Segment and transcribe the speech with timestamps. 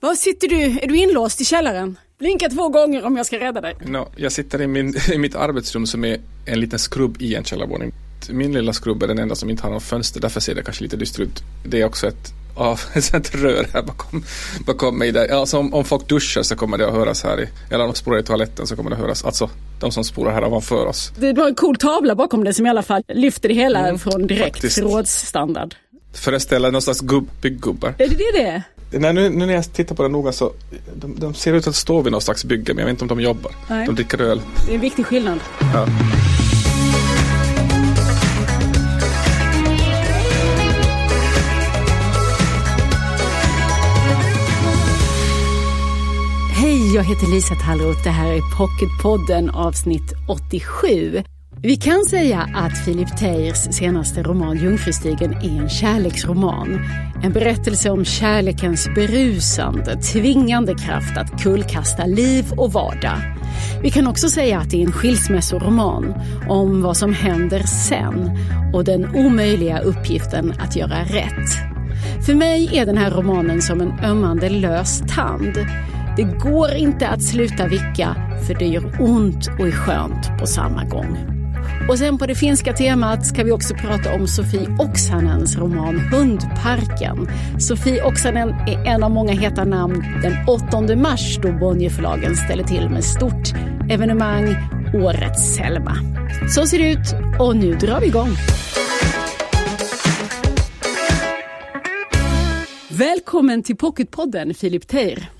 [0.00, 0.56] Var sitter du?
[0.56, 1.98] Är du inlåst i källaren?
[2.18, 3.76] Blinka två gånger om jag ska rädda dig.
[3.86, 7.44] No, jag sitter i, min, i mitt arbetsrum som är en liten skrubb i en
[7.44, 7.92] källarvåning.
[8.30, 10.82] Min lilla skrubb är den enda som inte har något fönster, därför ser det kanske
[10.82, 11.42] lite dystert ut.
[11.66, 14.24] Det är också ett, av, ett rör här bakom,
[14.66, 15.12] bakom mig.
[15.12, 15.28] Där.
[15.28, 17.40] Alltså om, om folk duschar så kommer det att höras här.
[17.40, 19.24] I, eller om de spolar i toaletten så kommer det att höras.
[19.24, 21.12] Alltså de som spolar här ovanför oss.
[21.18, 23.98] Det var en cool tavla bakom dig som i alla fall lyfter det hela mm,
[23.98, 25.74] från direkt förrådsstandard.
[26.18, 27.94] Föreställer någon slags gubb, bygggubbar.
[27.98, 28.62] Är det det det?
[28.98, 30.52] Nej, nu, nu, när jag tittar på det noga så
[30.94, 33.18] de, de ser ut att stå vid något slags bygge men jag vet inte om
[33.18, 33.52] de jobbar.
[33.68, 33.86] Nej.
[33.86, 34.40] De dricker öl.
[34.66, 35.40] Det är en viktig skillnad.
[35.74, 35.86] Ja.
[46.52, 48.02] Hej, jag heter Lisa Tallroth.
[48.04, 51.22] Det här är Pocketpodden avsnitt 87.
[51.62, 56.80] Vi kan säga att Philip Teirs senaste roman Jungfrustigen är en kärleksroman.
[57.22, 63.18] En berättelse om kärlekens berusande, tvingande kraft att kullkasta liv och vardag.
[63.82, 66.14] Vi kan också säga att det är en skilsmässoroman
[66.48, 68.30] om vad som händer sen
[68.74, 71.48] och den omöjliga uppgiften att göra rätt.
[72.26, 75.54] För mig är den här romanen som en ömmande lös tand.
[76.16, 80.84] Det går inte att sluta vicka för det gör ont och är skönt på samma
[80.84, 81.37] gång.
[81.88, 87.28] Och sen på det finska temat ska vi också prata om Sofie Oksanens roman Hundparken.
[87.60, 92.88] Sofie Oksanen är en av många heta namn den 8 mars då Bonnierförlagen ställer till
[92.88, 93.54] med stort
[93.90, 94.56] evenemang
[94.94, 95.96] Årets Selma.
[96.54, 98.30] Så ser det ut och nu drar vi igång.
[102.88, 105.30] Välkommen till Pocketpodden Filip Teir.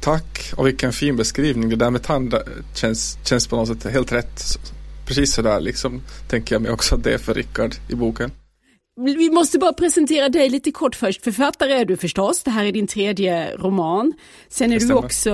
[0.00, 1.68] Tack och vilken fin beskrivning.
[1.68, 2.34] Det där med tand
[2.74, 4.42] känns, känns på något sätt helt rätt
[5.06, 8.30] precis sådär liksom tänker jag mig också att det är för Rickard i boken.
[9.00, 11.24] Vi måste bara presentera dig lite kort först.
[11.24, 14.12] Författare är du förstås, det här är din tredje roman.
[14.48, 15.32] Sen är du också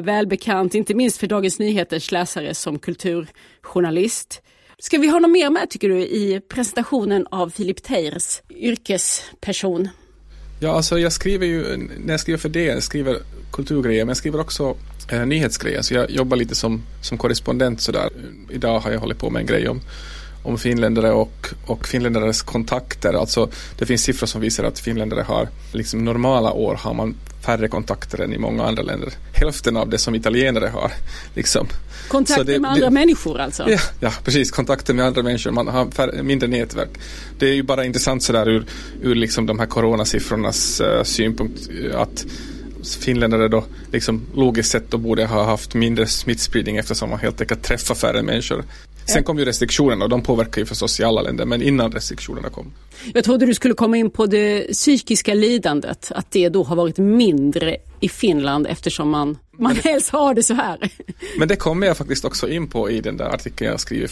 [0.00, 4.42] välbekant, inte minst för Dagens Nyheters läsare som kulturjournalist.
[4.78, 9.88] Ska vi ha något mer med tycker du i presentationen av Filip Teirs yrkesperson?
[10.60, 13.16] Ja, alltså jag skriver ju, när jag skriver för det, jag skriver
[13.52, 14.76] kulturgrejer, men jag skriver också
[15.08, 15.82] eh, nyhetsgrejer.
[15.82, 18.10] Så jag jobbar lite som, som korrespondent sådär.
[18.50, 19.80] Idag har jag hållit på med en grej om,
[20.42, 23.12] om finländare och, och finländares kontakter.
[23.14, 27.68] Alltså det finns siffror som visar att finländare har, liksom normala år har man färre
[27.68, 29.12] kontakter än i många andra länder.
[29.32, 30.92] Hälften av det som italienare har.
[31.34, 31.66] Liksom.
[32.08, 33.70] Kontakter det, med andra det, människor alltså?
[33.70, 34.50] Ja, ja, precis.
[34.50, 35.50] Kontakter med andra människor.
[35.50, 36.90] Man har färre, mindre nätverk.
[37.38, 38.66] Det är ju bara intressant sådär ur,
[39.02, 42.26] ur liksom de här coronasiffrornas uh, synpunkt att
[42.84, 47.62] finländare då liksom logiskt sett då borde ha haft mindre smittspridning eftersom man helt enkelt
[47.62, 48.64] träffar färre människor.
[49.06, 52.48] Sen kom ju restriktionerna och de påverkar ju förstås i alla länder men innan restriktionerna
[52.48, 52.72] kom.
[53.14, 56.98] Jag trodde du skulle komma in på det psykiska lidandet, att det då har varit
[56.98, 60.78] mindre i Finland eftersom man, man helst har det så här.
[61.38, 64.10] Men det kommer jag faktiskt också in på i den där artikeln jag skriver.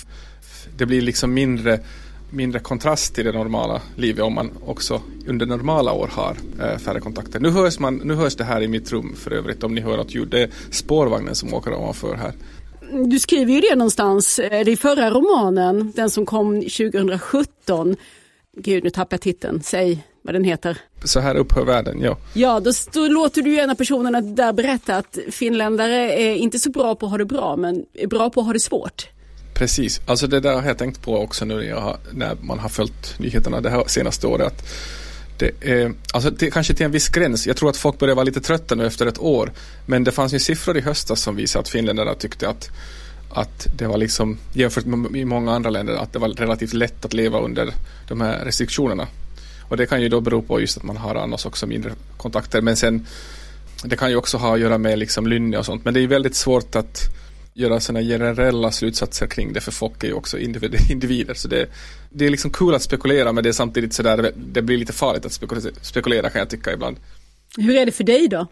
[0.76, 1.80] Det blir liksom mindre
[2.32, 7.00] mindre kontrast till det normala livet om man också under normala år har äh, färre
[7.00, 7.40] kontakter.
[7.40, 9.96] Nu hörs, man, nu hörs det här i mitt rum för övrigt om ni hör
[9.96, 10.28] något ljud.
[10.28, 12.32] Det är spårvagnen som åker ovanför här.
[13.06, 17.96] Du skriver ju det någonstans, eh, det är förra romanen, den som kom 2017.
[18.56, 19.62] Gud, nu tappar jag titeln.
[19.62, 20.78] Säg vad den heter.
[21.04, 22.16] Så här upphör världen, ja.
[22.34, 26.70] Ja, då, då låter du en av personerna där berätta att finländare är inte så
[26.70, 29.08] bra på att ha det bra, men är bra på att ha det svårt.
[29.54, 32.68] Precis, alltså det där har jag tänkt på också nu när, jag, när man har
[32.68, 34.46] följt nyheterna det här senaste året.
[34.46, 34.64] Att
[35.38, 37.46] det är, alltså det, kanske till en viss gräns.
[37.46, 39.52] Jag tror att folk börjar vara lite trötta nu efter ett år.
[39.86, 42.70] Men det fanns ju siffror i höstas som visade att finländarna tyckte att,
[43.30, 47.04] att det var liksom jämfört med i många andra länder att det var relativt lätt
[47.04, 47.74] att leva under
[48.08, 49.06] de här restriktionerna.
[49.68, 52.60] Och det kan ju då bero på just att man har annars också mindre kontakter.
[52.60, 53.06] Men sen
[53.84, 55.84] det kan ju också ha att göra med liksom lynne och sånt.
[55.84, 57.08] Men det är väldigt svårt att
[57.54, 60.38] göra sådana generella slutsatser kring det för folk är ju också
[60.90, 61.34] individer.
[61.34, 61.66] Så det,
[62.10, 65.26] det är liksom kul att spekulera men det är samtidigt sådär, det blir lite farligt
[65.26, 66.96] att spekulera, spekulera kan jag tycka ibland.
[67.56, 68.46] Hur är det för dig då?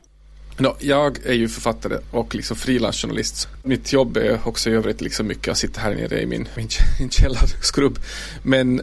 [0.58, 3.48] No, jag är ju författare och liksom frilansjournalist.
[3.62, 6.68] Mitt jobb är också i övrigt liksom mycket att sitta här nere i min, min,
[6.98, 7.98] min källarskrubb.
[8.42, 8.80] Men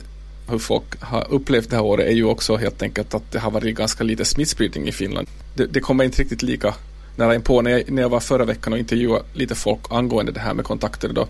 [0.50, 3.52] hur folk har upplevt det här året är ju också helt enkelt att det har
[3.52, 5.28] varit ganska lite smittspridning i Finland.
[5.56, 6.76] Det, det kommer inte riktigt lika
[7.18, 7.62] nära inpå.
[7.62, 10.66] När jag, när jag var förra veckan och intervjuade lite folk angående det här med
[10.66, 11.28] kontakter då,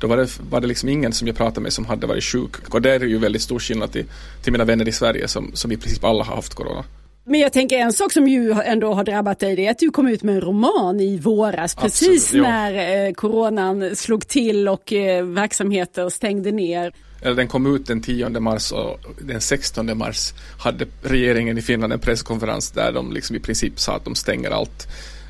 [0.00, 2.74] då var det, var det liksom ingen som jag pratade med som hade varit sjuk.
[2.74, 4.04] Och det är ju väldigt stor skillnad till,
[4.42, 6.84] till mina vänner i Sverige som, som i princip alla har haft corona.
[7.28, 9.90] Men jag tänker en sak som ju ändå har drabbat dig det är att du
[9.90, 14.92] kom ut med en roman i våras precis Absolut, när eh, coronan slog till och
[14.92, 16.92] eh, verksamheter stängde ner.
[17.22, 21.92] eller den kom ut den 10 mars och den 16 mars hade regeringen i Finland
[21.92, 24.86] en presskonferens där de liksom i princip sa att de stänger allt.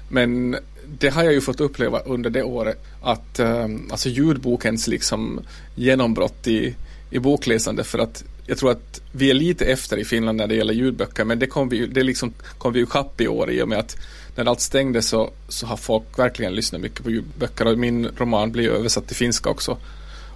[0.08, 0.56] Men
[0.98, 5.40] det har jag ju fått uppleva under det året att um, alltså ljudbokens liksom
[5.74, 6.74] genombrott i,
[7.10, 10.54] i bokläsande för att jag tror att vi är lite efter i Finland när det
[10.54, 13.62] gäller ljudböcker men det kom vi, det liksom kom vi ju kapp i år i
[13.62, 13.96] och med att
[14.36, 18.52] när allt stängde så, så har folk verkligen lyssnat mycket på ljudböcker och min roman
[18.52, 19.78] blev översatt till finska också.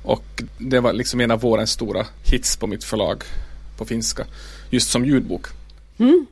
[0.02, 3.22] Och det var liksom en av vårens stora hits på mitt förlag
[3.78, 4.26] på finska,
[4.70, 5.46] just som ljudbok.
[5.98, 6.26] Mm.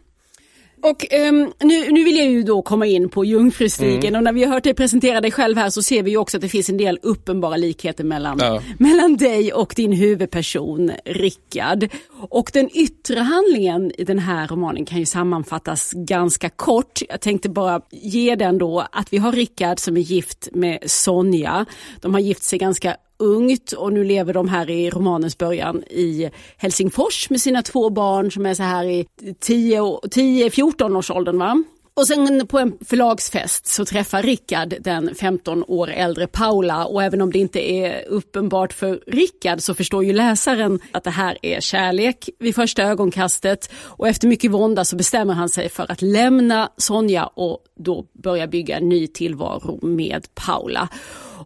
[0.82, 4.14] Och um, nu, nu vill jag ju då komma in på Jungfrustigen mm.
[4.14, 6.36] och när vi har hört dig presentera dig själv här så ser vi ju också
[6.36, 8.62] att det finns en del uppenbara likheter mellan, ja.
[8.78, 11.88] mellan dig och din huvudperson Rickard.
[12.30, 17.00] Och den yttre handlingen i den här romanen kan ju sammanfattas ganska kort.
[17.08, 21.66] Jag tänkte bara ge den då att vi har Rickard som är gift med Sonja.
[22.00, 26.30] De har gift sig ganska ungt och nu lever de här i romanens början i
[26.56, 31.38] Helsingfors med sina två barn som är så här i 10-14 års åldern.
[31.38, 31.64] Va?
[31.94, 37.20] Och sen på en förlagsfest så träffar Rickard den 15 år äldre Paula och även
[37.20, 41.60] om det inte är uppenbart för Rickard så förstår ju läsaren att det här är
[41.60, 46.70] kärlek vid första ögonkastet och efter mycket vånda så bestämmer han sig för att lämna
[46.76, 50.88] Sonja och då börja bygga en ny tillvaro med Paula.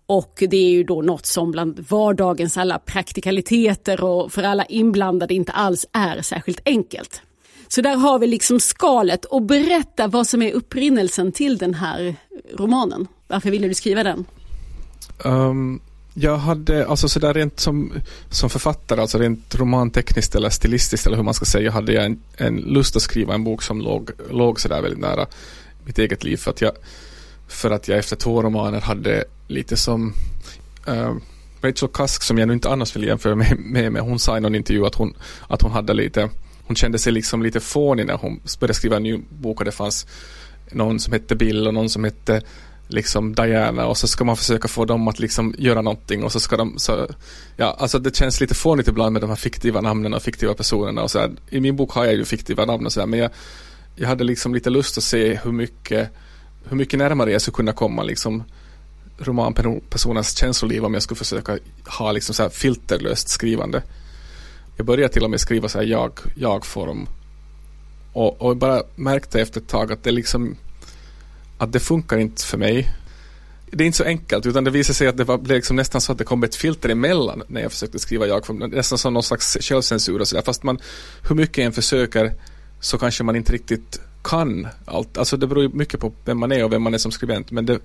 [0.06, 5.34] Och det är ju då något som bland vardagens alla praktikaliteter och för alla inblandade
[5.34, 7.22] inte alls är särskilt enkelt.
[7.68, 12.16] Så där har vi liksom skalet och berätta vad som är upprinnelsen till den här
[12.54, 13.06] romanen.
[13.28, 14.24] Varför ville du skriva den?
[15.24, 15.80] Um,
[16.14, 17.92] jag hade, alltså sådär rent som,
[18.30, 22.22] som författare, alltså rent romantekniskt eller stilistiskt eller hur man ska säga, hade jag en,
[22.36, 25.26] en lust att skriva en bok som låg, låg sådär väldigt nära
[25.84, 26.36] mitt eget liv.
[26.36, 26.72] För att jag,
[27.48, 30.12] för att jag efter två romaner hade lite som
[30.88, 31.14] uh,
[31.60, 34.40] Rachel Cusk som jag nu inte annars vill jämföra med, med, med hon sa i
[34.40, 35.14] någon intervju att hon,
[35.48, 36.30] att hon hade lite
[36.66, 39.72] hon kände sig liksom lite fånig när hon började skriva en ny bok och det
[39.72, 40.06] fanns
[40.72, 42.42] någon som hette Bill och någon som hette
[42.88, 46.40] liksom Diana och så ska man försöka få dem att liksom göra någonting och så
[46.40, 47.06] ska de så,
[47.56, 51.02] ja alltså det känns lite fånigt ibland med de här fiktiva namnen och fiktiva personerna
[51.02, 51.30] och så här.
[51.50, 53.30] I min bok har jag ju fiktiva namn och så här, men jag,
[53.96, 56.10] jag hade liksom lite lust att se hur mycket
[56.68, 58.44] hur mycket närmare jag skulle kunna komma liksom
[59.18, 63.82] romanpersonens känsloliv om jag skulle försöka ha liksom så här filterlöst skrivande.
[64.76, 67.08] Jag började till och med skriva så här jag, jag-form
[68.12, 70.56] och, och bara märkte efter ett tag att det liksom
[71.58, 72.90] att det funkar inte för mig.
[73.70, 76.00] Det är inte så enkelt utan det visade sig att det var blev liksom nästan
[76.00, 78.58] så att det kom ett filter emellan när jag försökte skriva jag-form.
[78.58, 80.42] Nästan som någon slags självcensur och sådär.
[80.42, 80.78] Fast man,
[81.28, 82.32] hur mycket en försöker
[82.80, 85.18] så kanske man inte riktigt kan allt.
[85.18, 87.50] Alltså det beror ju mycket på vem man är och vem man är som skribent.
[87.50, 87.78] Men det,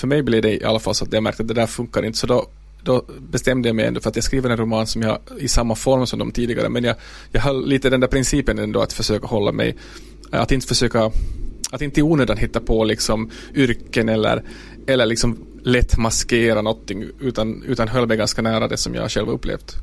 [0.00, 2.04] för mig blev det i alla fall så att jag märkte att det där funkar
[2.04, 2.18] inte.
[2.18, 2.46] Så då,
[2.82, 5.74] då bestämde jag mig ändå för att jag skriver en roman som jag i samma
[5.74, 6.68] form som de tidigare.
[6.68, 6.96] Men jag,
[7.32, 9.76] jag har lite den där principen ändå att försöka hålla mig,
[10.30, 11.10] att inte försöka,
[11.70, 14.42] att inte i onödan hitta på liksom yrken eller,
[14.86, 19.28] eller liksom lätt maskera någonting utan, utan höll mig ganska nära det som jag själv
[19.28, 19.74] upplevt.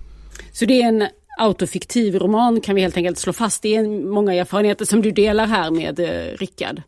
[0.52, 3.62] Så det är en autofiktiv roman kan vi helt enkelt slå fast.
[3.62, 6.81] Det är många erfarenheter som du delar här med eh, Rickard.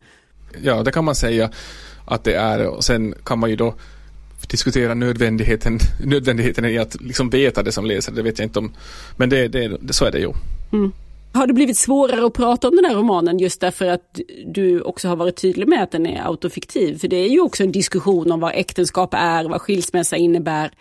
[0.62, 1.52] Ja, det kan man säga
[2.10, 3.76] att det är och sen kan man ju då
[4.48, 8.72] diskutera nödvändigheten, nödvändigheten i att liksom veta det som läser, det vet jag inte om.
[9.18, 10.34] Men det, det, det så är det ju.
[10.74, 10.92] Mm.
[11.34, 15.08] Har det blivit svårare att prata om den här romanen just därför att du också
[15.08, 17.00] har varit tydlig med att den är autofiktiv?
[17.00, 20.72] För det är ju också en diskussion om vad äktenskap är, vad skilsmässa innebär.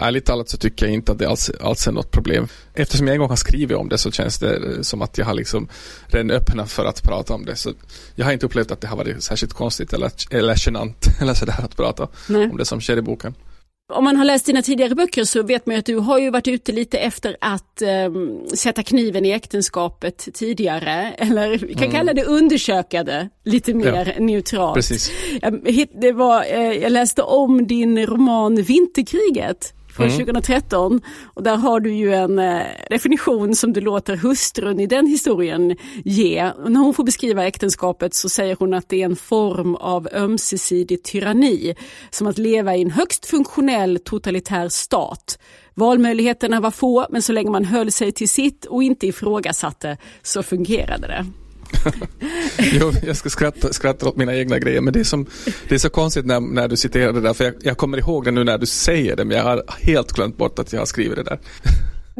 [0.00, 2.48] Ärligt talat så tycker jag inte att det alls, alls är något problem.
[2.74, 5.34] Eftersom jag en gång har skrivit om det så känns det som att jag har
[5.34, 5.68] liksom
[6.06, 7.56] redan öppnat för att prata om det.
[7.56, 7.72] Så
[8.14, 11.64] jag har inte upplevt att det har varit särskilt konstigt eller, eller genant eller sådär
[11.64, 12.50] att prata Nej.
[12.50, 13.34] om det som sker i boken.
[13.92, 16.30] Om man har läst dina tidigare böcker så vet man ju att du har ju
[16.30, 21.14] varit ute lite efter att um, sätta kniven i äktenskapet tidigare.
[21.18, 21.96] Eller vi kan mm.
[21.96, 24.24] kalla det undersöka det lite mer ja.
[24.24, 24.74] neutralt.
[24.74, 25.10] Precis.
[25.42, 30.18] Jag, det var, eh, jag läste om din roman Vinterkriget från mm.
[30.18, 31.00] 2013.
[31.24, 35.76] Och där har du ju en eh, definition som du låter hustrun i den historien
[36.04, 36.50] ge.
[36.64, 40.08] Och när hon får beskriva äktenskapet så säger hon att det är en form av
[40.12, 41.74] ömsesidig tyranni.
[42.10, 45.38] Som att leva i en högst funktionell totalitär stat.
[45.74, 50.42] Valmöjligheterna var få men så länge man höll sig till sitt och inte ifrågasatte så
[50.42, 51.26] fungerade det.
[52.72, 55.26] jo, jag ska skratta, skratta åt mina egna grejer men det är, som,
[55.68, 58.24] det är så konstigt när, när du citerar det där för jag, jag kommer ihåg
[58.24, 60.86] det nu när du säger det men jag har helt glömt bort att jag har
[60.86, 61.38] skrivit det där.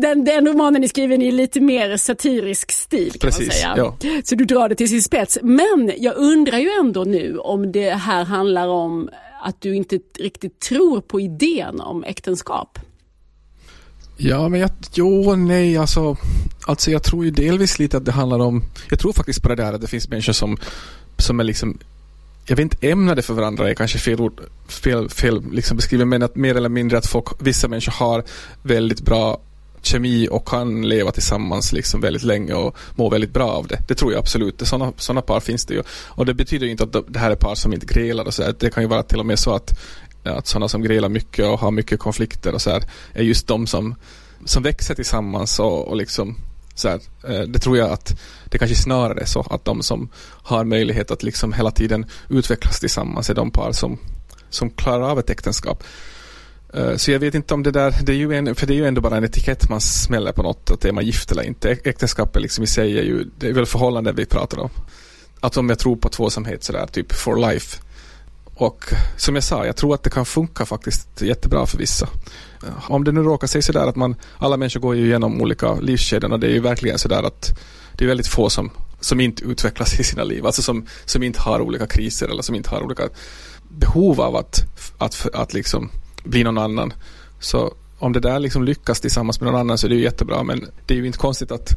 [0.00, 3.75] Den, den romanen är skriven i lite mer satirisk stil kan Precis, man säga.
[3.76, 4.21] Ja.
[4.25, 5.38] Så du drar det till sin spets.
[5.43, 9.11] Men jag undrar ju ändå nu om det här handlar om
[9.43, 12.78] att du inte riktigt tror på idén om äktenskap.
[14.21, 16.17] Ja, men jag, jo nej, alltså,
[16.67, 19.55] alltså jag tror ju delvis lite att det handlar om, jag tror faktiskt på det
[19.55, 20.57] där att det finns människor som,
[21.19, 21.79] som är liksom
[22.47, 26.23] jag vet inte, ämnade för varandra är kanske fel ord, fel, fel liksom beskrivet, men
[26.23, 28.25] att mer eller mindre att folk, vissa människor har
[28.63, 29.41] väldigt bra
[29.83, 33.79] kemi och kan leva tillsammans liksom väldigt länge och må väldigt bra av det.
[33.89, 34.67] Det tror jag absolut.
[34.67, 35.83] Sådana såna par finns det ju.
[35.91, 38.53] Och det betyder ju inte att det här är par som inte grälar och så.
[38.59, 39.79] Det kan ju vara till och med så att,
[40.23, 43.67] att sådana som grälar mycket och har mycket konflikter och så här är just de
[43.67, 43.95] som,
[44.45, 46.37] som växer tillsammans och, och liksom
[46.75, 50.09] så här, eh, det tror jag att det kanske snarare är så att de som
[50.43, 53.99] har möjlighet att liksom hela tiden utvecklas tillsammans är de par som,
[54.51, 55.85] som klarar av ett äktenskap.
[56.75, 58.77] Eh, så jag vet inte om det där, det är ju en, för det är
[58.77, 61.71] ju ändå bara en etikett man smäller på något, att är man gift eller inte.
[61.71, 64.71] Äktenskapet liksom i sig är ju, det är väl förhållanden vi pratar om.
[65.41, 67.79] Att om jag tror på tvåsamhet sådär, typ for life.
[68.59, 68.85] Och
[69.17, 72.09] som jag sa, jag tror att det kan funka faktiskt jättebra för vissa.
[72.67, 75.75] Eh, om det nu råkar sig sådär att man, alla människor går ju igenom olika
[75.75, 77.59] livskedjor och det är ju verkligen sådär att
[77.93, 81.41] det är väldigt få som, som inte utvecklas i sina liv, alltså som, som inte
[81.41, 83.09] har olika kriser eller som inte har olika
[83.69, 84.61] behov av att,
[84.99, 85.91] att, att, att liksom
[86.25, 86.93] bli någon annan.
[87.41, 90.43] Så om det där liksom lyckas tillsammans med någon annan så är det ju jättebra
[90.43, 91.71] men det är ju inte konstigt att,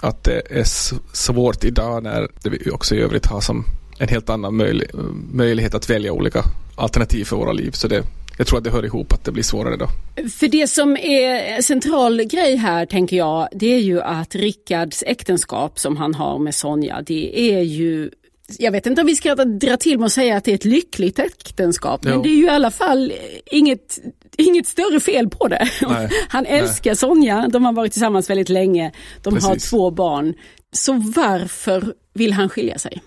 [0.00, 0.64] att det är
[1.12, 3.64] svårt idag när vi också i övrigt har som
[3.98, 4.90] en helt annan möjlig,
[5.32, 6.42] möjlighet att välja olika
[6.76, 7.70] alternativ för våra liv.
[7.70, 8.02] Så det,
[8.38, 9.88] jag tror att det hör ihop att det blir svårare då.
[10.28, 15.78] För det som är central grej här tänker jag, det är ju att Rickards äktenskap
[15.78, 18.10] som han har med Sonja, det är ju
[18.58, 20.64] jag vet inte om vi ska dra till med att säga att det är ett
[20.64, 22.10] lyckligt äktenskap, jo.
[22.10, 23.12] men det är ju i alla fall
[23.46, 23.98] inget,
[24.36, 25.68] inget större fel på det.
[25.88, 26.10] Nej.
[26.28, 26.96] Han älskar Nej.
[26.96, 29.48] Sonja, de har varit tillsammans väldigt länge, de Precis.
[29.48, 30.34] har två barn.
[30.72, 33.02] Så varför vill han skilja sig?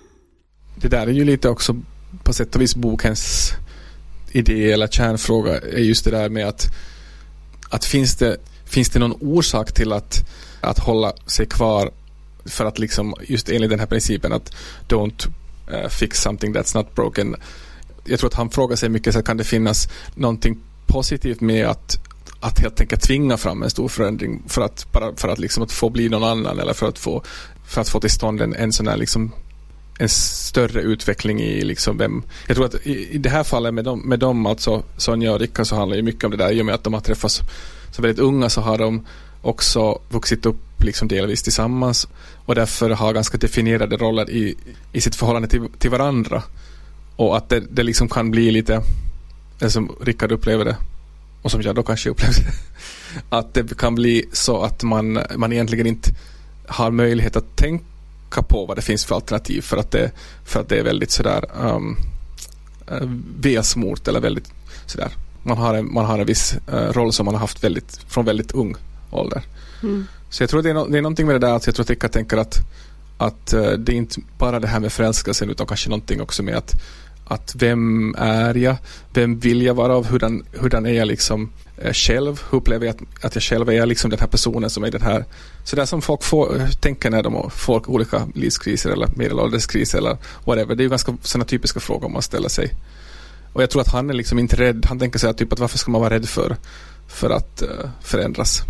[0.81, 1.75] Det där är ju lite också
[2.23, 3.53] på sätt och vis bokens
[4.31, 6.67] idé eller kärnfråga är just det där med att,
[7.69, 10.29] att finns, det, finns det någon orsak till att,
[10.61, 11.91] att hålla sig kvar
[12.45, 14.51] för att liksom just enligt den här principen att
[14.87, 15.27] don't
[15.71, 17.35] uh, fix something that's not broken.
[18.05, 20.57] Jag tror att han frågar sig mycket så kan det finnas någonting
[20.87, 21.99] positivt med att
[22.41, 25.71] att helt enkelt tvinga fram en stor förändring för att, bara för att, liksom, att
[25.71, 27.23] få bli någon annan eller för att få,
[27.65, 29.31] för att få till stånd en, en sån här liksom
[30.01, 32.23] en större utveckling i liksom vem...
[32.47, 35.39] Jag tror att i, i det här fallet med dem, med dem alltså Sonja och
[35.39, 37.41] Rickard så handlar det mycket om det där i och med att de har träffats
[37.91, 39.05] så väldigt unga så har de
[39.41, 42.07] också vuxit upp liksom delvis tillsammans
[42.45, 44.55] och därför har ganska definierade roller i,
[44.91, 46.43] i sitt förhållande till, till varandra.
[47.15, 48.81] Och att det, det liksom kan bli lite,
[49.59, 50.75] det som Rickard upplever det
[51.41, 52.41] och som jag då kanske upplevde
[53.29, 56.11] att det kan bli så att man, man egentligen inte
[56.67, 57.85] har möjlighet att tänka
[58.29, 60.11] på vad det finns för alternativ för att det,
[60.45, 61.97] för att det är väldigt sådär um,
[62.91, 63.09] uh,
[63.39, 64.51] vesmort eller väldigt
[64.85, 65.09] sådär
[65.43, 68.25] man har en, man har en viss uh, roll som man har haft väldigt, från
[68.25, 68.75] väldigt ung
[69.11, 69.43] ålder.
[69.83, 70.07] Mm.
[70.29, 71.83] Så jag tror det är, no det är någonting med det där att jag tror
[71.83, 72.57] att Rickard tänker att,
[73.17, 76.55] att uh, det är inte bara det här med förälskelsen utan kanske någonting också med
[76.55, 76.73] att,
[77.29, 78.75] att vem är jag?
[79.13, 80.01] Vem vill jag vara?
[80.01, 82.41] Hurdan, hurdan är jag liksom eh, själv?
[82.51, 85.01] Hur upplever jag att, att jag själv är liksom den här personen som är den
[85.01, 85.25] här?
[85.63, 89.97] Så det är som folk får, eh, tänker när de får olika livskriser eller medelålderskriser
[89.97, 90.75] eller whatever.
[90.75, 92.71] Det är ju ganska sådana typiska frågor man ställer sig.
[93.53, 94.85] Och jag tror att han är liksom inte rädd.
[94.85, 96.55] Han tänker sig att typ att varför ska man vara rädd för,
[97.07, 98.61] för att eh, förändras?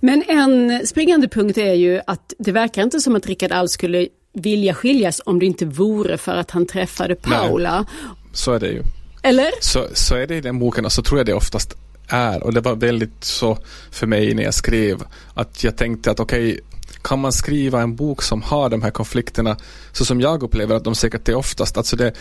[0.00, 4.08] Men en springande punkt är ju att det verkar inte som att Rickard alls skulle
[4.32, 7.76] vilja skiljas om det inte vore för att han träffade Paula.
[7.76, 8.82] Nej, så är det ju.
[9.22, 9.50] Eller?
[9.60, 11.76] Så, så är det i den boken och så tror jag det oftast
[12.08, 12.42] är.
[12.42, 13.58] Och det var väldigt så
[13.90, 15.02] för mig när jag skrev
[15.34, 16.60] att jag tänkte att okej, okay,
[17.02, 19.56] kan man skriva en bok som har de här konflikterna
[19.92, 21.76] så som jag upplever att de säkert är oftast.
[21.76, 22.12] Alltså det,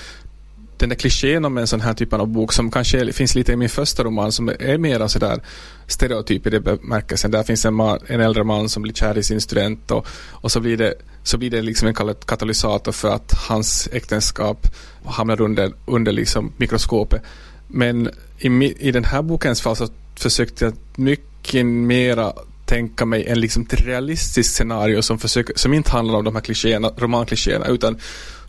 [0.78, 3.56] den där klichén om en sån här typ av bok som kanske finns lite i
[3.56, 5.40] min första roman som är mera sådär
[5.88, 7.32] stereotyp i det bemärkelsen.
[7.32, 10.52] Där finns en, man, en äldre man som blir kär i sin student och, och
[10.52, 11.94] så blir det så blir det liksom en
[12.26, 14.68] katalysator för att hans äktenskap
[15.06, 17.22] hamnar under, under liksom mikroskopet.
[17.68, 18.48] Men i,
[18.88, 22.34] i den här bokens fall så försökte jag mycket mera
[22.72, 26.92] tänka mig en liksom realistisk scenario som, försöker, som inte handlar om de här klichéerna,
[26.98, 27.98] romanklichéerna utan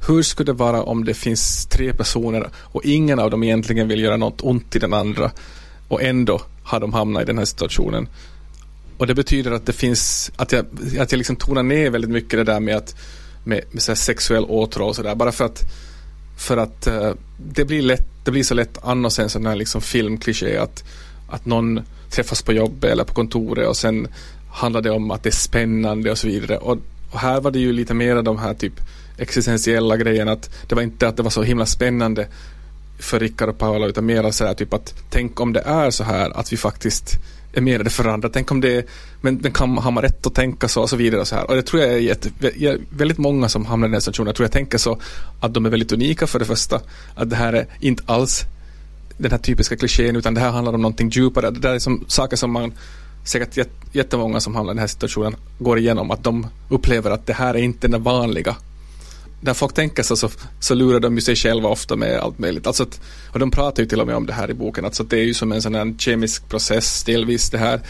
[0.09, 4.01] hur skulle det vara om det finns tre personer och ingen av dem egentligen vill
[4.01, 5.31] göra något ont i den andra
[5.89, 8.09] och ändå har de hamnat i den här situationen.
[8.99, 10.67] Och det betyder att det finns, att jag,
[11.01, 12.95] att jag liksom tonar ner väldigt mycket det där med att
[13.45, 15.63] med, med så sexuell åtrå och sådär bara för att
[16.37, 19.81] för att uh, det blir lätt, det blir så lätt annars en sån här liksom
[19.81, 20.85] filmkliché att,
[21.29, 21.81] att någon
[22.13, 24.09] träffas på jobbet eller på kontoret och sen
[24.53, 26.59] handlar det om att det är spännande och så vidare.
[26.59, 26.79] Och,
[27.11, 28.81] och här var det ju lite mer de här typ
[29.19, 32.27] existentiella grejerna att det var inte att det var så himla spännande
[32.99, 36.05] för Rickard och Paula utan mer så här typ att tänk om det är så
[36.05, 37.19] här att vi faktiskt
[37.53, 38.29] är menade för andra.
[38.29, 38.87] Tänk om det
[39.21, 41.51] men, men kan, har man rätt att tänka så och så vidare och så här.
[41.51, 42.31] Och det tror jag är jätte,
[42.91, 44.29] väldigt många som hamnar i den här situationen.
[44.29, 44.99] Jag tror jag tänker så
[45.41, 46.81] att de är väldigt unika för det första.
[47.15, 48.45] Att det här är inte alls
[49.19, 51.51] den här typiska klichén utan det här handlar om någonting djupare.
[51.51, 52.73] Det där är som saker som man
[53.25, 57.33] säkert jättemånga som hamnar i den här situationen går igenom att de upplever att det
[57.33, 58.57] här är inte den vanliga
[59.45, 62.67] när folk tänker så, så, så lurar de ju sig själva ofta med allt möjligt.
[62.67, 63.01] Alltså att,
[63.33, 64.85] och de pratar ju till och med om det här i boken.
[64.85, 67.81] Alltså att det är ju som en sån här kemisk process delvis det här.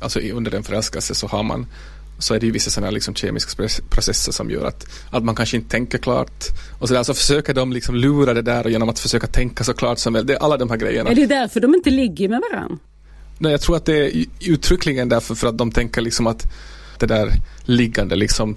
[0.00, 1.66] Alltså under en förälskelse så har man
[2.20, 5.56] så är det ju vissa sådana liksom kemiska processer som gör att, att man kanske
[5.56, 6.44] inte tänker klart.
[6.78, 9.74] Och så, där, så försöker de liksom lura det där genom att försöka tänka så
[9.74, 10.36] klart som möjligt.
[10.40, 11.10] Alla de här grejerna.
[11.10, 12.78] Är det därför de inte ligger med varandra?
[13.38, 16.52] Nej, jag tror att det är uttryckligen därför för att de tänker liksom att
[16.98, 17.32] det där
[17.64, 18.56] liggande liksom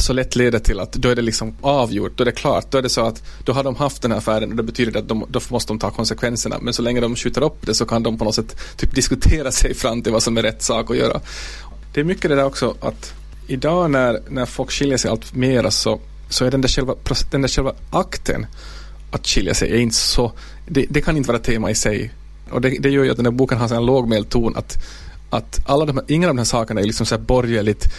[0.00, 2.78] så lätt leder till att då är det liksom avgjort, då är det klart, då
[2.78, 5.08] är det så att då har de haft den här affären och det betyder att
[5.08, 6.56] de, då måste de ta konsekvenserna.
[6.60, 9.52] Men så länge de skjuter upp det så kan de på något sätt typ diskutera
[9.52, 11.20] sig fram till vad som är rätt sak att göra.
[11.92, 13.14] Det är mycket det där också att
[13.46, 16.94] idag när, när folk skiljer sig allt mera så, så är den där, själva,
[17.30, 18.46] den där själva akten
[19.10, 20.32] att skilja sig är inte så,
[20.66, 22.12] det, det kan inte vara tema i sig.
[22.50, 24.76] Och det, det gör ju att den här boken har en lågmäld ton att,
[25.30, 27.92] att alla de här, ingen av de här sakerna är liksom så här borgerligt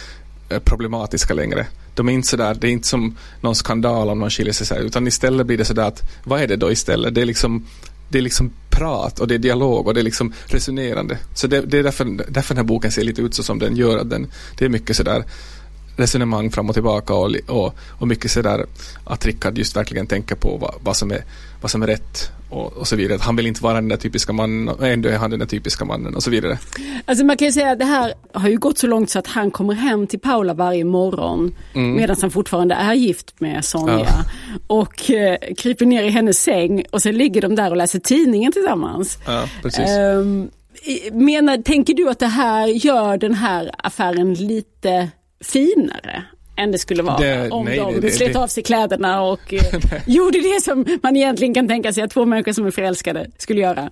[0.48, 4.30] eh, problematiska längre de är inte sådär, det är inte som någon skandal om någon
[4.30, 7.14] skiljer sig utan istället blir det sådär att vad är det då istället?
[7.14, 7.66] Det är liksom
[8.10, 11.18] det är liksom prat och det är dialog och det är liksom resonerande.
[11.34, 13.76] Så det, det är därför, därför den här boken ser lite ut så som den
[13.76, 13.98] gör.
[13.98, 14.26] Att den,
[14.58, 15.24] det är mycket sådär
[15.96, 18.66] resonemang fram och tillbaka och, och, och mycket sådär
[19.04, 21.24] att Rickard just verkligen tänker på vad, vad, som, är,
[21.60, 23.18] vad som är rätt och, och så vidare.
[23.20, 25.84] Han vill inte vara den där typiska mannen och ändå är han den där typiska
[25.84, 26.58] mannen och så vidare.
[27.04, 29.26] Alltså man kan ju säga att det här har ju gått så långt så att
[29.26, 31.96] han kommer hem till Paula varje morgon mm.
[31.96, 34.24] medan han fortfarande är gift med Sonja ja.
[34.66, 38.52] och eh, kryper ner i hennes säng och sen ligger de där och läser tidningen
[38.52, 39.18] tillsammans.
[39.26, 39.90] Ja, precis.
[39.98, 40.50] Um,
[41.12, 45.10] menar, tänker du att det här gör den här affären lite
[45.44, 46.24] finare
[46.60, 49.54] än det skulle vara det, om nej, de det, slet det, av sig kläderna och
[49.54, 49.74] eh,
[50.06, 53.60] gjorde det som man egentligen kan tänka sig att två människor som är förälskade skulle
[53.60, 53.90] göra.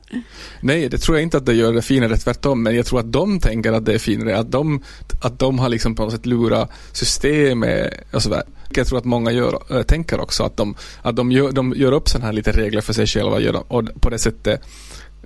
[0.60, 3.12] Nej, det tror jag inte att det gör det finare, tvärtom, men jag tror att
[3.12, 4.82] de tänker att det är finare, att de,
[5.22, 8.42] att de har liksom på något sätt lurat systemet och sådär.
[8.70, 11.92] Jag tror att många gör, äh, tänker också att de, att de, gör, de gör
[11.92, 14.62] upp sådana här lite regler för sig själva och på det sättet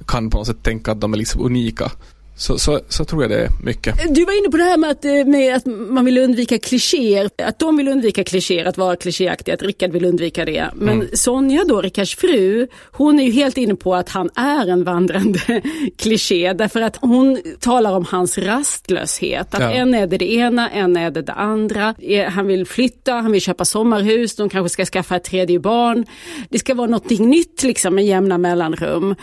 [0.07, 1.91] kan på något sätt tänka att de är liksom unika.
[2.37, 4.14] Så, så, så, tror jag det är mycket.
[4.14, 7.31] Du var inne på det här med att, eh, med att man vill undvika klichéer.
[7.42, 10.71] Att de vill undvika klichéer, att vara klichéaktiga, att Rickard vill undvika det.
[10.75, 11.09] Men mm.
[11.12, 15.62] Sonja då, Rickards fru, hon är ju helt inne på att han är en vandrande
[15.99, 16.53] kliché.
[16.53, 19.55] Därför att hon talar om hans rastlöshet.
[19.55, 19.71] Att ja.
[19.71, 21.95] en är det det ena, en är det det andra.
[22.29, 26.07] Han vill flytta, han vill köpa sommarhus, de kanske ska skaffa ett tredje barn.
[26.49, 29.14] Det ska vara någonting nytt liksom med jämna mellanrum.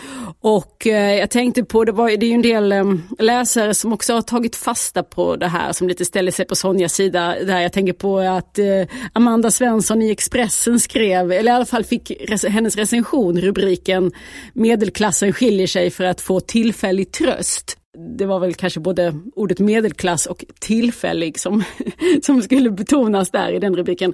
[0.41, 2.83] Och eh, jag tänkte på, det, var, det är ju en del eh,
[3.19, 6.93] läsare som också har tagit fasta på det här som lite ställer sig på Sonjas
[6.93, 7.35] sida.
[7.43, 8.65] Där jag tänker på att eh,
[9.13, 12.11] Amanda Svensson i Expressen skrev, eller i alla fall fick
[12.49, 14.11] hennes recension rubriken
[14.53, 17.75] Medelklassen skiljer sig för att få tillfällig tröst
[18.17, 21.63] det var väl kanske både ordet medelklass och tillfällig som,
[22.23, 24.13] som skulle betonas där i den rubriken.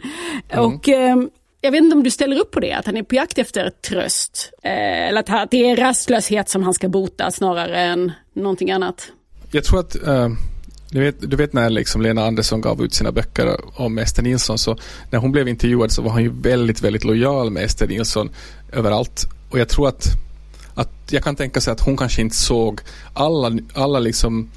[0.50, 0.66] Mm.
[0.66, 1.18] Och eh,
[1.66, 3.70] jag vet inte om du ställer upp på det, att han är på jakt efter
[3.70, 4.52] tröst.
[4.64, 9.12] Eh, eller att det är rastlöshet som han ska bota snarare än någonting annat.
[9.52, 10.30] Jag tror att eh...
[10.90, 14.58] Du vet, du vet när liksom Lena Andersson gav ut sina böcker om Ester Nilsson
[14.58, 14.78] så
[15.12, 18.30] när hon blev intervjuad så var han ju väldigt, väldigt lojal med Ester Nilsson
[18.72, 19.26] överallt.
[19.50, 20.08] Och jag tror att,
[20.76, 22.82] att jag kan tänka sig att hon kanske inte såg
[23.14, 24.50] alla, alla liksom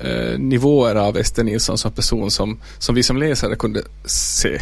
[0.00, 4.60] eh, nivåer av Ester Nilsson som person som, som vi som läsare kunde se.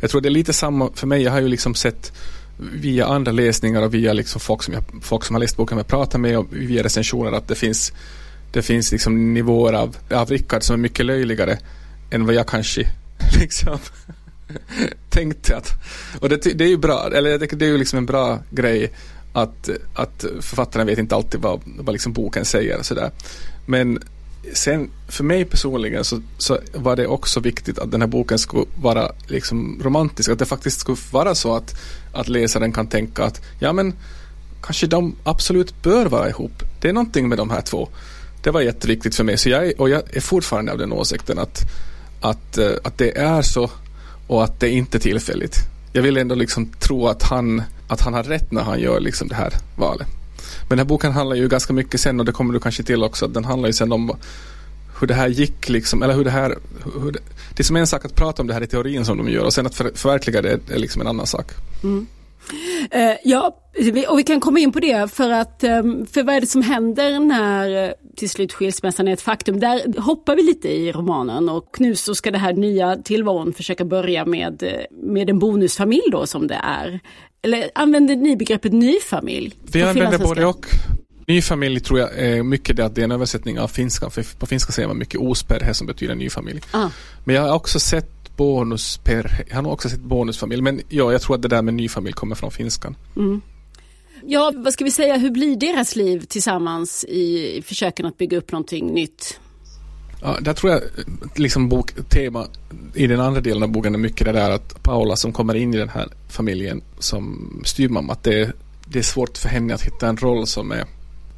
[0.00, 1.22] Jag tror det är lite samma för mig.
[1.22, 2.12] Jag har ju liksom sett
[2.58, 5.86] via andra läsningar och via liksom folk, som jag, folk som har läst boken jag
[5.86, 7.92] pratar med och via recensioner att det finns
[8.52, 11.58] det finns liksom nivåer av, av Rickard som är mycket löjligare
[12.10, 12.86] än vad jag kanske
[13.40, 13.78] liksom
[15.10, 15.72] tänkte att
[16.20, 18.92] och det, det är ju bra, eller det, det är ju liksom en bra grej
[19.32, 23.10] att, att författaren vet inte alltid vad, vad liksom boken säger och sådär.
[23.66, 23.98] Men
[24.52, 28.64] sen för mig personligen så, så, var det också viktigt att den här boken skulle
[28.80, 30.30] vara liksom romantisk.
[30.30, 31.74] Att det faktiskt skulle vara så att,
[32.12, 33.94] att läsaren kan tänka att ja men
[34.62, 36.62] kanske de absolut bör vara ihop.
[36.80, 37.88] Det är någonting med de här två.
[38.42, 39.38] Det var jätteviktigt för mig.
[39.38, 41.60] Så jag, och jag är fortfarande av den åsikten att,
[42.20, 43.70] att, eh, att det är så
[44.26, 45.56] och att det inte är tillfälligt.
[45.92, 49.28] Jag vill ändå liksom tro att han, att han har rätt när han gör liksom
[49.28, 50.08] det här valet.
[50.68, 53.02] Men den här boken handlar ju ganska mycket sen och det kommer du kanske till
[53.02, 53.26] också.
[53.26, 54.16] Den handlar ju sen om
[55.00, 56.58] hur det här gick liksom, eller hur det här,
[57.02, 57.18] hur det,
[57.56, 59.44] det är som en sak att prata om det här i teorin som de gör
[59.44, 61.46] och sen att för, förverkliga det är liksom en annan sak.
[61.84, 62.06] Mm.
[62.94, 63.56] Uh, ja,
[64.08, 66.62] och vi kan komma in på det för att, um, för vad är det som
[66.62, 69.60] händer när eh, till slut skilsmässan är ett faktum?
[69.60, 73.84] Där hoppar vi lite i romanen och nu så ska det här nya tillvaron försöka
[73.84, 77.00] börja med, eh, med en bonusfamilj då som det är.
[77.46, 79.52] Eller använder ni begreppet nyfamilj?
[79.72, 80.66] Vi använder både och.
[81.26, 84.10] Ny familj tror jag är mycket det att det är en översättning av finska.
[84.10, 86.60] För på finska säger man mycket osperhe som betyder ny familj.
[86.70, 86.88] Ah.
[87.24, 89.44] Men jag har också sett bonusperhe.
[89.48, 90.62] Jag har också sett bonusfamilj.
[90.62, 92.96] Men ja, jag tror att det där med ny familj kommer från finskan.
[93.16, 93.40] Mm.
[94.24, 98.52] Ja, vad ska vi säga, hur blir deras liv tillsammans i försöken att bygga upp
[98.52, 99.40] någonting nytt?
[100.20, 100.82] Ja, där tror jag
[101.34, 102.46] liksom bok, tema
[102.94, 105.74] i den andra delen av boken är mycket det där att Paula som kommer in
[105.74, 108.52] i den här familjen som styrmamma, att det,
[108.84, 110.84] det är svårt för henne att hitta en roll som är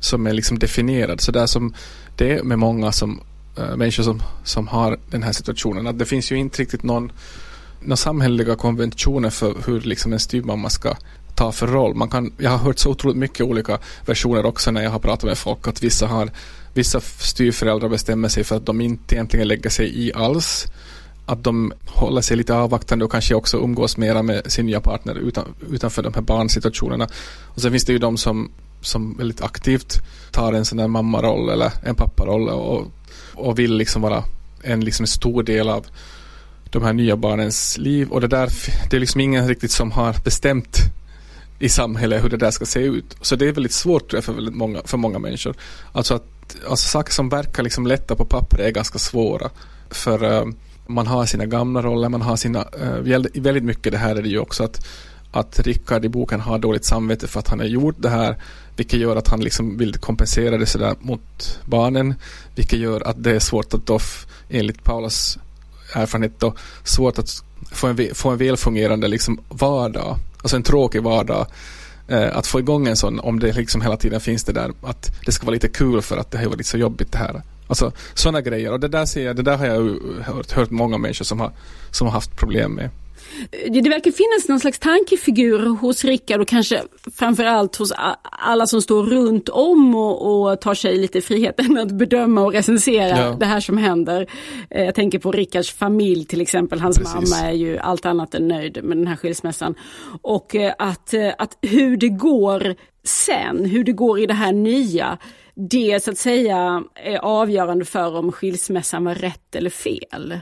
[0.00, 1.20] som är liksom definierad.
[1.20, 1.74] Så där som
[2.16, 3.20] det är med många som,
[3.58, 5.86] äh, människor som, som har den här situationen.
[5.86, 7.12] Att det finns ju inte riktigt någon,
[7.80, 10.96] någon samhälleliga konventioner för hur liksom en styvmamma ska
[11.34, 11.94] ta för roll.
[11.94, 15.24] Man kan, jag har hört så otroligt mycket olika versioner också när jag har pratat
[15.24, 15.68] med folk.
[15.68, 16.30] Att vissa, har,
[16.74, 20.66] vissa styvföräldrar bestämmer sig för att de inte egentligen lägger sig i alls.
[21.26, 25.14] Att de håller sig lite avvaktande och kanske också umgås mera med sin nya partner
[25.14, 27.09] utan, utanför de här barnsituationerna.
[27.44, 28.50] Och sen finns det ju de som
[28.81, 32.87] som väldigt aktivt tar en sån där mammaroll eller en papparoll och,
[33.35, 34.24] och vill liksom vara
[34.62, 35.87] en liksom stor del av
[36.70, 38.50] de här nya barnens liv och det där
[38.90, 40.78] det är liksom ingen riktigt som har bestämt
[41.59, 43.16] i samhället hur det där ska se ut.
[43.20, 45.54] Så det är väldigt svårt för, väldigt många, för många människor.
[45.92, 46.26] Alltså att
[46.68, 49.50] alltså saker som verkar liksom lätta på papper är ganska svåra.
[49.90, 50.52] För uh,
[50.87, 54.28] man har sina gamla roller, man har sina, uh, väldigt mycket det här är det
[54.28, 54.87] ju också att
[55.32, 58.37] att Rickard i boken har dåligt samvete för att han har gjort det här
[58.76, 62.14] vilket gör att han liksom vill kompensera det sådär mot barnen
[62.54, 63.98] vilket gör att det är svårt att då
[64.48, 65.38] enligt Paulas
[65.94, 71.46] erfarenhet då svårt att få en, få en välfungerande liksom vardag alltså en tråkig vardag
[72.08, 75.10] Eh, att få igång en sån om det liksom hela tiden finns det där att
[75.26, 77.42] det ska vara lite kul för att det har varit så jobbigt det här.
[77.66, 78.72] Alltså sådana grejer.
[78.72, 81.52] Och det där ser jag, det där har jag hört, hört många människor som har,
[81.90, 82.90] som har haft problem med
[83.70, 86.82] det verkar finnas någon slags tankefigur hos Rickard och kanske
[87.14, 92.44] framförallt hos alla som står runt om och, och tar sig lite friheten att bedöma
[92.44, 93.36] och recensera ja.
[93.40, 94.26] det här som händer.
[94.70, 97.14] Eh, jag tänker på Rickards familj till exempel, hans Precis.
[97.14, 99.74] mamma är ju allt annat än nöjd med den här skilsmässan.
[100.22, 104.52] Och eh, att, eh, att hur det går sen, hur det går i det här
[104.52, 105.18] nya,
[105.54, 110.40] det så att säga är avgörande för om skilsmässan var rätt eller fel.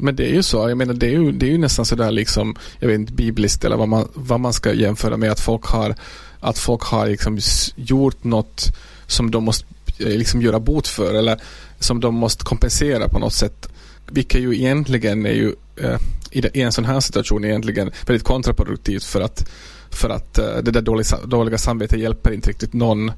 [0.00, 2.10] Men det är ju så, jag menar det är ju, det är ju nästan sådär
[2.10, 5.64] liksom, jag vet inte, bibliskt eller vad man, vad man ska jämföra med att folk
[5.64, 5.94] har,
[6.40, 7.38] att folk har liksom
[7.76, 9.66] gjort något som de måste
[9.98, 11.40] eh, liksom göra bot för eller
[11.78, 13.68] som de måste kompensera på något sätt.
[14.10, 15.98] Vilket ju egentligen är ju eh,
[16.30, 19.50] i, en sån här situation egentligen väldigt kontraproduktivt för att,
[19.90, 23.12] för att eh, det där dåliga, dåliga samvetet hjälper inte riktigt någon.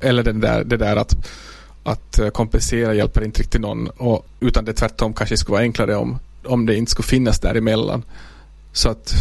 [0.00, 1.26] Eller den där, det där att
[1.82, 5.96] att eh, kompensera hjälper inte riktigt någon och, utan det tvärtom kanske skulle vara enklare
[5.96, 8.02] om, om det inte skulle finnas däremellan.
[8.72, 9.12] Så att,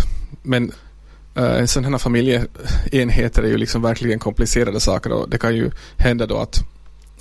[0.44, 0.72] men
[1.36, 5.72] eh, äh, sådana här familjeenheter är ju liksom verkligen komplicerade saker och det kan ju
[5.98, 6.60] hända då att,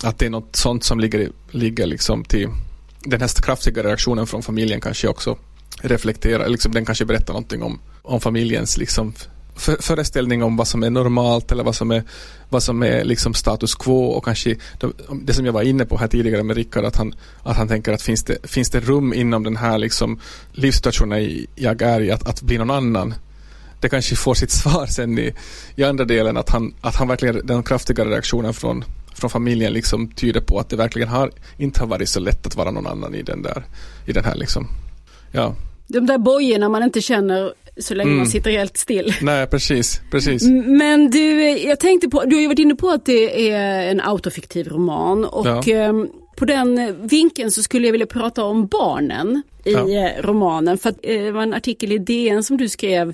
[0.03, 2.49] att det är något sånt som ligger, ligger liksom till
[3.03, 5.37] den här kraftiga reaktionen från familjen kanske också
[5.81, 9.13] reflekterar, liksom den kanske berättar någonting om, om familjens liksom
[9.59, 12.03] för, föreställning om vad som är normalt eller vad som är,
[12.49, 14.55] vad som är liksom status quo och kanske
[15.21, 17.93] det som jag var inne på här tidigare med Rickard att han, att han tänker
[17.93, 20.19] att finns det, finns det rum inom den här liksom
[20.51, 23.13] livssituationen jag är i att, att bli någon annan
[23.79, 25.33] det kanske får sitt svar sen i,
[25.75, 30.07] i andra delen att han, att han verkligen, den kraftiga reaktionen från, från familjen liksom
[30.07, 33.15] tyder på att det verkligen har, inte har varit så lätt att vara någon annan
[33.15, 33.63] i den där,
[34.05, 34.67] i den här liksom,
[35.31, 35.55] ja.
[35.87, 38.17] De där bojorna man inte känner så länge mm.
[38.17, 39.13] man sitter helt still.
[39.21, 40.43] Nej, precis, precis.
[40.65, 44.01] Men du, jag tänkte på, du har ju varit inne på att det är en
[44.01, 45.63] autofiktiv roman och ja.
[45.73, 46.07] Ehm,
[46.39, 49.89] på den vinkeln så skulle jag vilja prata om barnen i ja.
[49.89, 50.77] Eh, romanen.
[50.77, 53.13] För att, eh, det var en artikel i DN som du skrev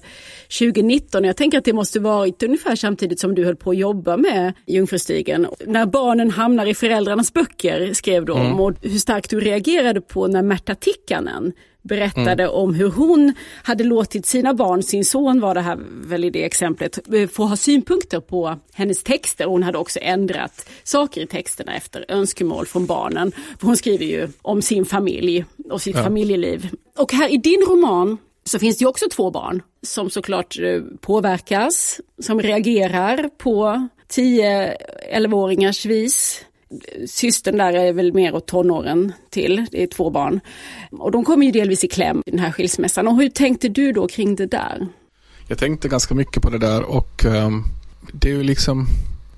[0.60, 1.24] 2019.
[1.24, 4.54] Jag tänker att det måste varit ungefär samtidigt som du höll på att jobba med
[4.68, 5.48] Jungfrustigen.
[5.66, 8.60] När barnen hamnar i föräldrarnas böcker skrev du om mm.
[8.60, 11.54] och hur starkt du reagerade på när Märta Tikkanen
[11.86, 12.56] berättade mm.
[12.56, 16.46] om hur hon hade låtit sina barn, sin son var det här väl i det
[16.46, 19.46] exemplet, eh, få ha synpunkter på hennes texter.
[19.46, 23.32] Hon hade också ändrat saker i texterna efter önskemål från barnen.
[23.60, 26.04] För hon skriver ju om sin familj och sitt ja.
[26.04, 26.70] familjeliv.
[26.98, 32.02] Och här i din roman så finns det också två barn som såklart eh, påverkas,
[32.22, 36.46] som reagerar på 10-11-åringars vis
[37.08, 40.40] systern där är väl mer åt tonåren till, det är två barn.
[40.92, 43.08] Och de kommer ju delvis i kläm i den här skilsmässan.
[43.08, 44.88] Och hur tänkte du då kring det där?
[45.48, 47.64] jag tänkte ganska mycket på det där och um,
[48.12, 48.88] det är ju liksom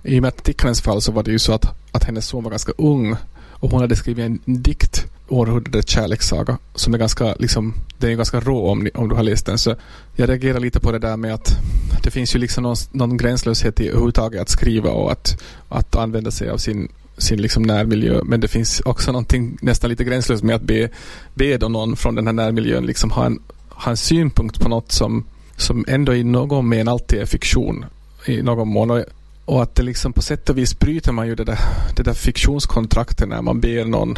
[0.04, 3.16] i Mätt fall så var det ju så att, att hennes son var ganska ung
[3.52, 8.40] och hon hade skrivit en dikt, Århundradets kärlekssaga, som är ganska, liksom, den är ganska
[8.40, 9.58] rå om, om du har läst den.
[9.58, 9.76] Så
[10.16, 11.58] jag reagerar lite på det där med att
[12.04, 16.32] det finns ju liksom någon, någon gränslöshet i överhuvudtaget att skriva och att, att använda
[16.32, 18.22] sig av sin sin liksom närmiljö.
[18.24, 20.90] Men det finns också någonting nästan lite gränslöst med att be,
[21.34, 24.92] be då någon från den här närmiljön liksom ha en, ha en synpunkt på något
[24.92, 25.26] som,
[25.56, 27.86] som ändå i någon mening alltid är fiktion
[28.26, 28.92] i någon mån.
[28.92, 29.04] Och,
[29.46, 31.60] och att det liksom på sätt och vis bryter man ju det där,
[31.96, 34.16] det där fiktionskontraktet när man ber någon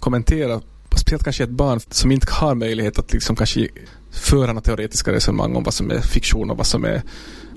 [0.00, 0.60] kommentera,
[0.96, 3.68] speciellt kanske ett barn som inte har möjlighet att liksom kanske
[4.10, 7.02] föra några teoretiska resonemang om vad som är fiktion och vad som är,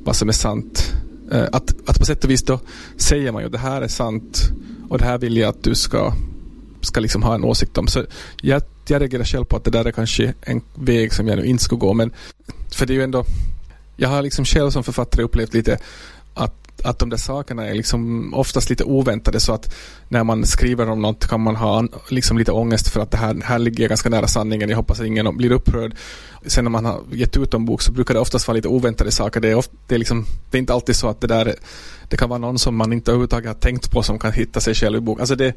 [0.04, 0.94] vad som är sant.
[1.32, 2.60] Eh, att, att på sätt och vis då
[2.98, 4.52] säger man ju det här är sant
[4.90, 6.14] och det här vill jag att du ska,
[6.82, 7.88] ska liksom ha en åsikt om.
[7.88, 8.06] Så
[8.42, 11.46] jag, jag reagerar själv på att det där är kanske en väg som jag nu
[11.46, 11.94] inte ska gå.
[11.94, 12.12] Men
[12.72, 13.26] för det är ju ändå,
[13.98, 15.80] jag har liksom själv som författare upplevt lite
[16.34, 19.76] att att de där sakerna är liksom oftast lite oväntade så att
[20.08, 23.42] när man skriver om något kan man ha liksom lite ångest för att det här,
[23.44, 24.70] här ligger ganska nära sanningen.
[24.70, 25.96] Jag hoppas att ingen blir upprörd.
[26.46, 29.12] Sen när man har gett ut en bok så brukar det oftast vara lite oväntade
[29.12, 29.40] saker.
[29.40, 31.56] Det är, ofta, det är, liksom, det är inte alltid så att det där
[32.10, 34.74] det kan vara någon som man inte överhuvudtaget har tänkt på som kan hitta sig
[34.74, 35.22] själv i boken.
[35.22, 35.56] Alltså det,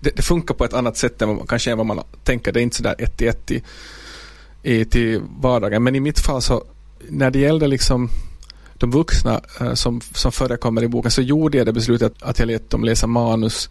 [0.00, 2.52] det, det, funkar på ett annat sätt än vad, man kanske än vad man tänker.
[2.52, 3.62] Det är inte sådär ett i ett i,
[4.62, 5.82] i, till vardagen.
[5.82, 6.64] Men i mitt fall så
[7.08, 8.10] när det gällde liksom
[8.80, 12.46] de vuxna eh, som, som förekommer i boken så gjorde jag det beslutet att jag
[12.46, 13.70] lät dem läsa manus.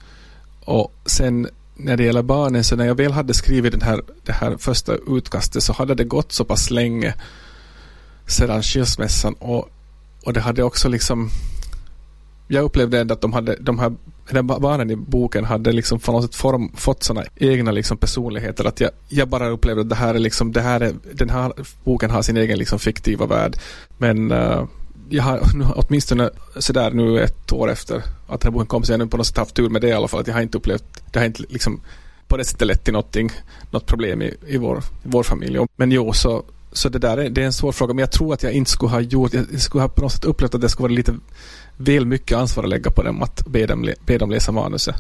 [0.66, 4.32] Och sen när det gäller barnen så när jag väl hade skrivit den här, det
[4.32, 7.14] här första utkastet så hade det gått så pass länge
[8.28, 9.34] sedan skilsmässan.
[9.34, 9.70] Och,
[10.24, 11.30] och det hade också liksom
[12.48, 13.92] jag upplevde ändå att de hade, de här
[14.42, 18.66] barnen i boken hade liksom på något sätt form, fått sådana egna liksom personligheter.
[18.66, 21.54] Att jag, jag bara upplevde att det här är liksom, det här är, den här
[21.84, 23.58] boken har sin egen liksom fiktiva värld.
[23.98, 24.66] Men uh,
[25.10, 28.92] jag har nu, åtminstone sådär nu ett år efter att den här boken kom så
[28.92, 30.20] jag har nu på något sätt haft tur med det i alla fall.
[30.20, 31.82] Att jag har inte upplevt, det har inte liksom
[32.28, 33.32] på det sättet lett till någonting,
[33.72, 35.60] något problem i, i, vår, vår familj.
[35.76, 37.94] Men jo, så, så det där är, det är en svår fråga.
[37.94, 40.26] Men jag tror att jag inte skulle ha gjort, jag skulle ha på något sätt
[40.26, 41.16] upplevt att det skulle vara lite
[41.78, 44.96] väl mycket ansvar att lägga på dem att be dem, be dem läsa manuset.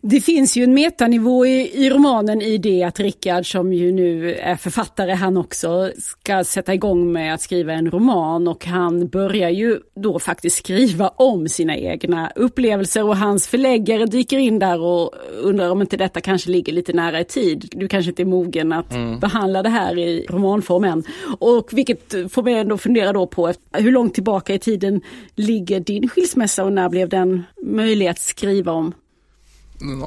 [0.00, 4.34] Det finns ju en metanivå i, i romanen i det att Rickard, som ju nu
[4.34, 9.50] är författare han också, ska sätta igång med att skriva en roman och han börjar
[9.50, 15.10] ju då faktiskt skriva om sina egna upplevelser och hans förläggare dyker in där och
[15.42, 17.68] undrar om inte detta kanske ligger lite nära i tid.
[17.72, 19.18] Du kanske inte är mogen att mm.
[19.20, 21.04] behandla det här i romanform än.
[21.38, 25.00] Och vilket får mig ändå fundera då på hur långt tillbaka i tiden
[25.34, 28.92] ligger din skilsmässa och när blev den möjlig att skriva om?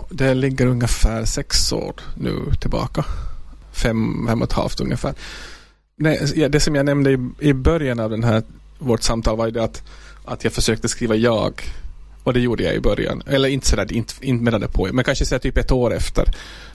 [0.09, 3.05] Det ligger ungefär sex år nu tillbaka.
[3.71, 5.13] Fem, fem och ett halvt ungefär.
[5.97, 8.43] Nej, det som jag nämnde i, i början av den här,
[8.79, 9.83] vårt samtal var ju det att,
[10.25, 11.61] att jag försökte skriva jag.
[12.23, 13.23] Och det gjorde jag i början.
[13.25, 14.89] Eller inte sådär, inte, inte medan det på.
[14.93, 16.23] Men kanske så typ ett år efter.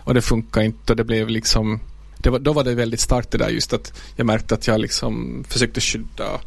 [0.05, 1.81] Och det funkar inte och det blev liksom
[2.23, 4.81] det var, då var det väldigt starkt det där just att jag märkte att jag
[4.81, 6.41] liksom försökte skydda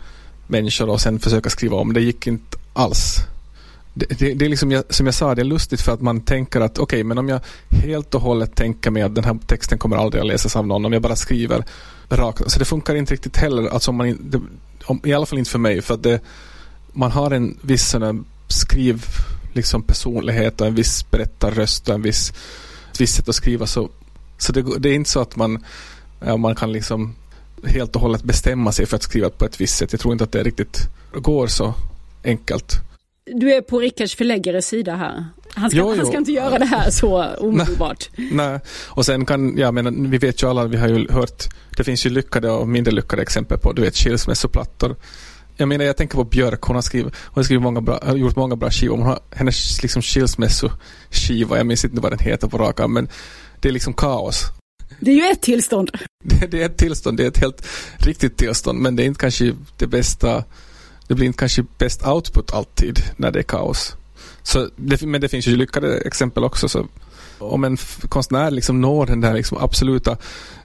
[0.48, 1.94] människor och sen försöka skriva om.
[1.94, 3.20] Det gick inte alls
[3.98, 6.62] det, det, det, är liksom, som jag sa, det är lustigt för att man tänker
[6.62, 9.78] att okej, okay, men om jag helt och hållet tänker mig att den här texten
[9.78, 11.66] kommer aldrig att läsas av någon, om jag bara skriver
[12.10, 12.52] rakt.
[12.52, 14.42] Så det funkar inte riktigt heller, alltså om man, det,
[14.86, 16.20] om, i alla fall inte för mig, för att det,
[16.94, 19.06] man har en viss sån skriv
[19.54, 22.34] liksom personlighet och en viss berättarröst och en viss,
[22.92, 23.90] ett visst sätt att skriva så,
[24.38, 25.64] så det, det är inte så att man,
[26.38, 27.16] man kan liksom
[27.64, 29.92] helt och hållet bestämma sig för att skriva på ett visst sätt.
[29.92, 31.74] Jag tror inte att det riktigt går så
[32.24, 32.82] enkelt
[33.26, 35.26] du är på Rickards förläggares sida här.
[35.54, 35.98] Han ska, jo, jo.
[35.98, 38.10] han ska inte göra det här så omedelbart.
[38.16, 38.60] Nej, nej.
[38.88, 41.44] och sen kan, ja men vi vet ju alla, vi har ju hört,
[41.78, 44.96] det finns ju lyckade och mindre lyckade exempel på, du vet, skilsmässoplattor.
[45.58, 48.16] Jag menar, jag tänker på Björk, hon har skrivit, hon har skrivit många bra, har
[48.16, 48.98] gjort många bra skivor.
[48.98, 53.08] Hon har, hennes liksom skilsmässoskiva, jag minns inte vad den heter på raka, men
[53.60, 54.44] det är liksom kaos.
[55.00, 55.92] Det är ju ett tillstånd.
[56.24, 59.20] Det, det är ett tillstånd, det är ett helt riktigt tillstånd, men det är inte
[59.20, 60.44] kanske det bästa
[61.08, 63.96] det blir inte kanske bäst output alltid när det är kaos.
[64.44, 66.70] Så det, men det finns ju lyckade exempel också.
[66.70, 66.88] Så
[67.40, 67.78] om en
[68.10, 70.18] konstnär liksom når den där liksom absoluta,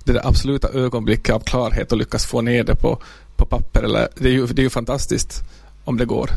[0.04, 2.98] det där absoluta ögonblicket av klarhet och lyckas få ner det på,
[3.36, 5.40] på papper, eller, det, är ju, det är ju fantastiskt
[5.84, 6.30] om det går.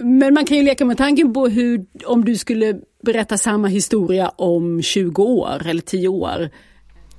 [0.00, 4.28] Men man kan ju leka med tanken på hur, om du skulle berätta samma historia
[4.28, 6.50] om 20 år eller 10 år.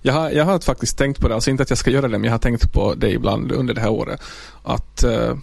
[0.01, 2.17] Jag har, jag har faktiskt tänkt på det, alltså inte att jag ska göra det,
[2.17, 4.21] men jag har tänkt på det ibland under det här året.
[4.63, 5.37] Att uh,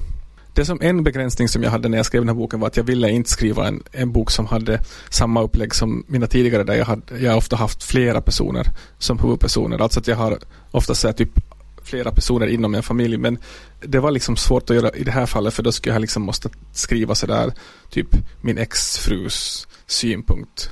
[0.54, 2.76] det som en begränsning som jag hade när jag skrev den här boken var att
[2.76, 6.74] jag ville inte skriva en, en bok som hade samma upplägg som mina tidigare där
[6.74, 8.66] jag, hade, jag ofta haft flera personer
[8.98, 9.82] som huvudpersoner.
[9.82, 10.38] Alltså att jag har
[10.70, 11.40] ofta så typ
[11.82, 13.16] flera personer inom en familj.
[13.16, 13.38] Men
[13.80, 16.22] det var liksom svårt att göra i det här fallet för då skulle jag liksom
[16.22, 17.52] måste skriva sådär
[17.90, 18.08] typ
[18.40, 20.70] min exfrus synpunkt.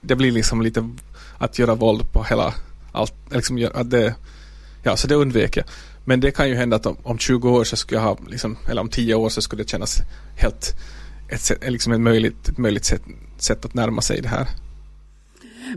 [0.00, 0.90] Det blir liksom lite
[1.38, 2.54] att göra våld på hela
[2.92, 3.14] allt.
[3.30, 4.14] Liksom, att det,
[4.82, 5.64] ja, så det undvek jag.
[6.04, 8.56] Men det kan ju hända att om, om 20 år så skulle jag ha, liksom,
[8.70, 9.98] eller om 10 år så skulle det kännas
[10.36, 10.74] helt
[11.28, 13.02] ett, liksom ett möjligt, ett möjligt sätt,
[13.38, 14.48] sätt att närma sig det här.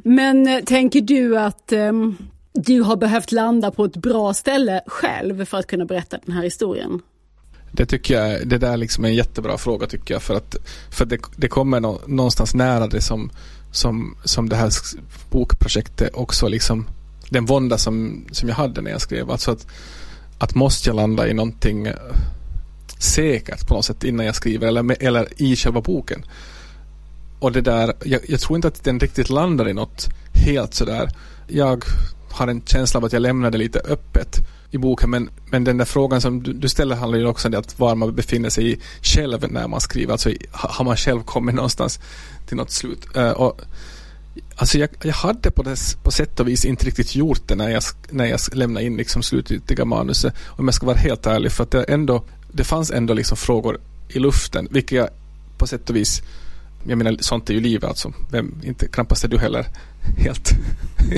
[0.03, 2.17] Men eh, tänker du att um,
[2.53, 6.43] du har behövt landa på ett bra ställe själv för att kunna berätta den här
[6.43, 7.01] historien?
[7.71, 10.55] Det tycker jag, det där liksom är en jättebra fråga tycker jag för att
[10.91, 13.31] för det, det kommer nå, någonstans nära det som,
[13.71, 14.71] som, som det här
[15.31, 16.87] bokprojektet också liksom
[17.29, 19.31] den vånda som, som jag hade när jag skrev.
[19.31, 19.67] Alltså att,
[20.37, 21.95] att måste jag landa i någonting eh,
[22.99, 26.25] säkert på något sätt innan jag skriver eller, eller i själva boken.
[27.39, 31.09] Och det där, jag, jag, tror inte att den riktigt landar i något helt sådär.
[31.47, 31.83] Jag
[32.31, 34.37] har en känsla av att jag lämnar det lite öppet
[34.71, 37.51] i boken men, men den där frågan som du, du ställer handlar ju också om
[37.51, 40.11] det att var man befinner sig i själv när man skriver.
[40.11, 41.99] Alltså har man själv kommit någonstans
[42.47, 43.07] till något slut.
[43.17, 43.61] Uh, och,
[44.55, 47.69] alltså jag, jag hade på, dess, på sätt och vis inte riktigt gjort det när
[47.69, 50.33] jag, när jag lämnade in liksom slutgiltiga manuset.
[50.45, 53.79] Om jag ska vara helt ärlig för att det ändå det fanns ändå liksom frågor
[54.09, 55.09] i luften vilket jag
[55.57, 56.21] på sätt och vis
[56.87, 58.13] jag menar sånt är ju livet alltså.
[58.31, 59.65] Vem, inte, knappast är du heller
[60.17, 60.51] helt,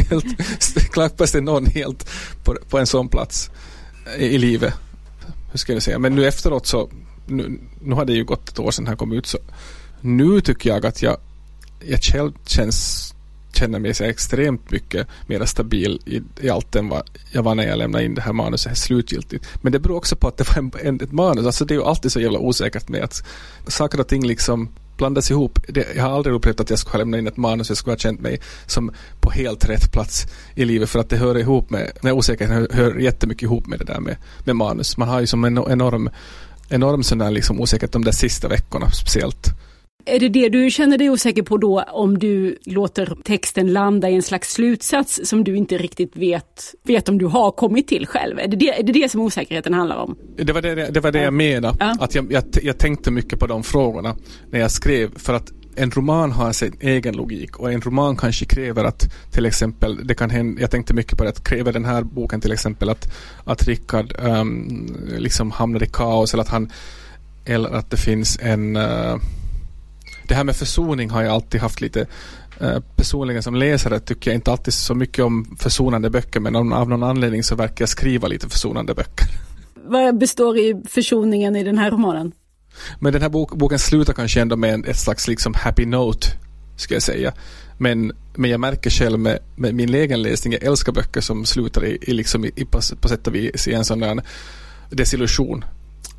[0.10, 2.10] helt knappast är någon helt
[2.44, 3.50] på, på en sån plats
[4.18, 4.74] i, i livet.
[5.52, 6.00] Hur ska jag säga?
[6.00, 6.90] Men nu efteråt så,
[7.28, 9.38] nu, nu har det ju gått ett år sedan den här kom ut så
[10.02, 11.18] nu tycker jag att jag,
[11.86, 13.10] jag själv känns
[13.54, 17.68] känner mig så extremt mycket mer stabil i, i allt än vad jag var när
[17.68, 19.46] jag lämnade in det här manuset slutgiltigt.
[19.62, 21.46] Men det beror också på att det var en, en, ett manus.
[21.46, 23.24] Alltså det är ju alltid så jävla osäkert med att
[23.68, 25.60] saker och ting liksom blandas ihop.
[25.68, 27.92] Det, jag har aldrig upplevt att jag skulle ha lämnat in ett manus jag skulle
[27.94, 31.70] ha känt mig som på helt rätt plats i livet för att det hör ihop
[31.70, 34.98] med, med osäkerheten hör, hör jättemycket ihop med det där med, med manus.
[34.98, 36.10] Man har ju som en enorm
[36.70, 39.48] enorm sån där liksom osäkerhet de där sista veckorna speciellt.
[40.06, 44.16] Är det det du känner dig osäker på då om du låter texten landa i
[44.16, 48.40] en slags slutsats som du inte riktigt vet, vet om du har kommit till själv?
[48.40, 50.16] Är det det, är det, det som osäkerheten handlar om?
[50.38, 51.78] Det var det, det, var det jag menade.
[51.80, 51.96] Ja.
[52.00, 54.16] Att jag, jag, jag tänkte mycket på de frågorna
[54.52, 58.46] när jag skrev för att en roman har sin egen logik och en roman kanske
[58.46, 61.86] kräver att till exempel, det kan hända, jag tänkte mycket på det, att kräver den
[61.86, 63.12] här boken till exempel att,
[63.44, 66.72] att Rickard um, liksom hamnar i kaos eller att han
[67.46, 69.16] eller att det finns en uh,
[70.30, 72.06] det här med försoning har jag alltid haft lite
[72.60, 76.90] eh, personligen som läsare tycker jag inte alltid så mycket om försonande böcker men av
[76.90, 79.28] någon anledning så verkar jag skriva lite försonande böcker.
[79.86, 82.32] Vad består i försoningen i den här romanen?
[83.00, 86.28] Men den här bok, boken slutar kanske ändå med ett slags liksom happy note,
[86.78, 87.34] ska jag säga.
[87.78, 91.86] Men, men jag märker själv med, med min egen läsning, jag älskar böcker som slutar
[91.86, 94.22] i, i, liksom i, på, på sätt och vis i en sån där
[94.90, 95.66] desillusion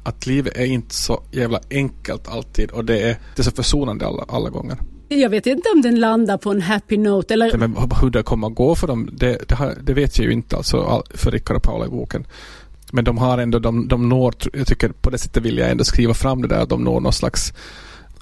[0.03, 4.07] att livet är inte så jävla enkelt alltid och det är, det är så försonande
[4.07, 4.79] alla, alla gånger.
[5.09, 7.57] Jag vet inte om den landar på en happy note eller...
[7.57, 10.33] Men hur det kommer att gå för dem, det, det, har, det vet jag ju
[10.33, 12.27] inte alltså för Rickard och Paula i boken.
[12.93, 15.85] Men de har ändå, de, de når, jag tycker på det sättet vill jag ändå
[15.85, 17.53] skriva fram det där, de når någon slags,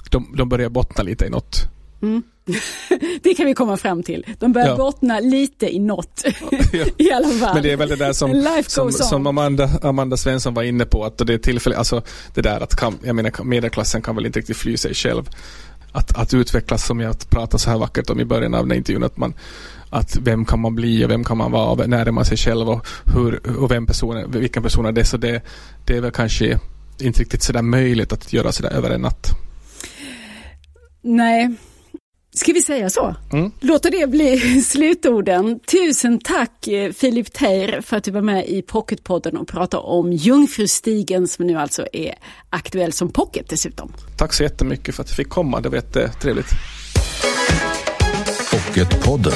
[0.09, 1.69] de, de börjar bottna lite i något.
[2.01, 2.23] Mm.
[3.23, 4.25] det kan vi komma fram till.
[4.39, 4.75] De börjar ja.
[4.75, 6.23] bottna lite i något
[6.71, 6.85] ja.
[6.97, 7.53] i alla fall.
[7.53, 11.05] Men det är väl det där som, som, som, Amanda, Amanda Svensson var inne på,
[11.05, 12.01] att det är tillfälle, alltså
[12.33, 15.29] det där att kan, jag menar medelklassen kan väl inte riktigt fly sig själv.
[15.91, 19.03] Att, att utvecklas som jag pratade så här vackert om i början av den intervjun,
[19.03, 19.33] att man
[19.89, 22.37] att vem kan man bli och vem kan man vara och när är man sig
[22.37, 25.05] själv och, hur, och vem personen, vilken person är det.
[25.05, 25.41] Så det,
[25.85, 26.59] det är väl kanske
[26.99, 29.29] inte riktigt sådär möjligt att göra sådär över en natt.
[31.01, 31.55] Nej,
[32.39, 33.15] Ska vi säga så?
[33.33, 33.51] Mm.
[33.59, 35.59] Låter det bli slutorden.
[35.59, 40.13] Tusen tack eh, Filip Teir för att du var med i Pocketpodden och pratade om
[40.13, 42.15] Jungfrustigen som nu alltså är
[42.49, 43.93] aktuell som pocket dessutom.
[44.17, 45.61] Tack så jättemycket för att jag fick komma.
[45.61, 46.49] Det var jättetrevligt.
[48.51, 49.33] Pocketpodden.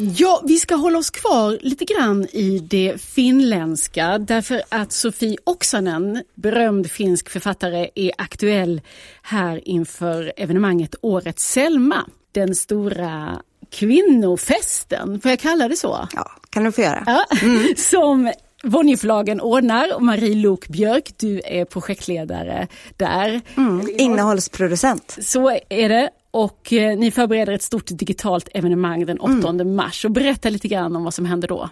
[0.00, 6.22] Ja, vi ska hålla oss kvar lite grann i det finländska därför att Sofie Oksanen,
[6.34, 8.80] berömd finsk författare, är aktuell
[9.22, 12.04] här inför evenemanget Årets Selma.
[12.32, 16.08] Den stora kvinnofesten, får jag kalla det så?
[16.12, 17.02] Ja, kan du få göra.
[17.06, 17.74] Ja, mm.
[17.76, 18.32] Som
[18.62, 20.00] Bonnierförlagen ordnar.
[20.00, 23.40] Marie Lok Björk, du är projektledare där.
[23.56, 23.88] Mm.
[23.98, 25.18] Innehållsproducent.
[25.20, 26.10] Så är det.
[26.30, 29.74] Och eh, ni förbereder ett stort digitalt evenemang den 8 mm.
[29.74, 30.04] mars.
[30.04, 31.70] Och berätta lite grann om vad som händer då.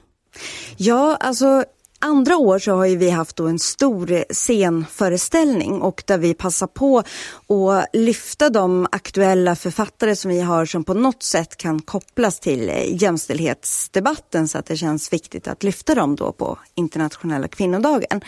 [0.77, 1.65] Ja, alltså
[1.99, 6.35] andra år så har ju vi haft då en stor eh, scenföreställning och där vi
[6.35, 11.83] passar på att lyfta de aktuella författare som vi har som på något sätt kan
[11.83, 17.49] kopplas till eh, jämställdhetsdebatten så att det känns viktigt att lyfta dem då på internationella
[17.49, 18.21] kvinnodagen.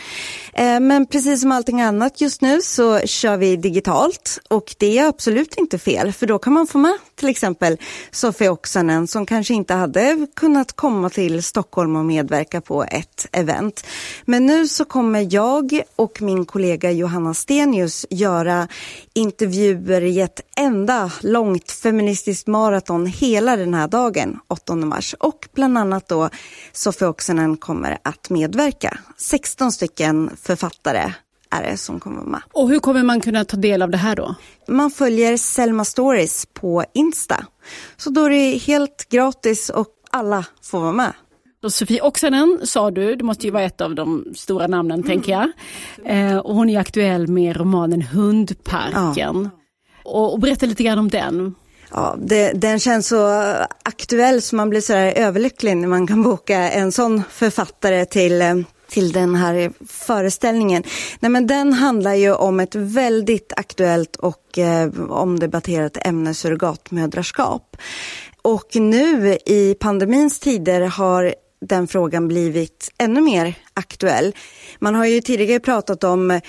[0.53, 5.07] Eh, men precis som allting annat just nu så kör vi digitalt och det är
[5.07, 7.77] absolut inte fel för då kan man få med till exempel
[8.11, 13.58] Sofie Oksanen som kanske inte hade kunnat komma till Stockholm och medverka på ett event.
[14.25, 18.67] Men nu så kommer jag och min kollega Johanna Stenius göra
[19.13, 25.15] intervjuer i ett enda långt feministiskt maraton hela den här dagen, 8 mars.
[25.19, 26.29] Och bland annat då
[26.71, 28.99] Sofie Oksanen kommer att medverka.
[29.17, 31.13] 16 stycken författare
[31.49, 32.41] är det som kommer med.
[32.51, 34.35] Och hur kommer man kunna ta del av det här då?
[34.67, 37.45] Man följer Selma Stories på Insta.
[37.97, 41.13] Så då är det helt gratis och alla får vara med.
[41.63, 45.07] Och Sofie Oksanen sa du, det måste ju vara ett av de stora namnen mm.
[45.07, 45.51] tänker jag.
[46.05, 49.13] Eh, och hon är aktuell med romanen Hundparken.
[49.15, 49.49] Ja.
[50.03, 51.55] Och, och berätta lite grann om den.
[51.91, 53.27] Ja, det, den känns så
[53.83, 58.55] aktuell så man blir så överlycklig när man kan boka en sån författare till eh,
[58.89, 60.83] till den här föreställningen.
[61.19, 67.77] Nej, men den handlar ju om ett väldigt aktuellt och eh, omdebatterat ämne, surrogatmödraskap.
[68.41, 74.35] Och nu i pandemins tider har den frågan blivit ännu mer aktuell.
[74.79, 76.39] Man har ju tidigare pratat om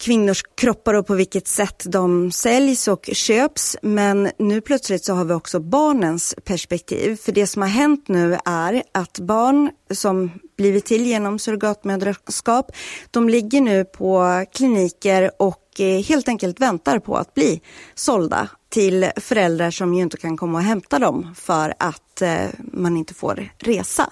[0.00, 3.76] kvinnors kroppar och på vilket sätt de säljs och köps.
[3.82, 7.16] Men nu plötsligt så har vi också barnens perspektiv.
[7.16, 12.72] För det som har hänt nu är att barn som blivit till genom surrogatmödraskap,
[13.10, 17.60] de ligger nu på kliniker och eh, helt enkelt väntar på att bli
[17.94, 22.96] sålda till föräldrar som ju inte kan komma och hämta dem för att eh, man
[22.96, 24.10] inte får resa.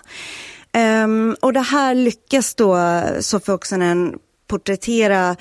[1.04, 5.36] Um, och det här lyckas då Sofie Oksanen porträttera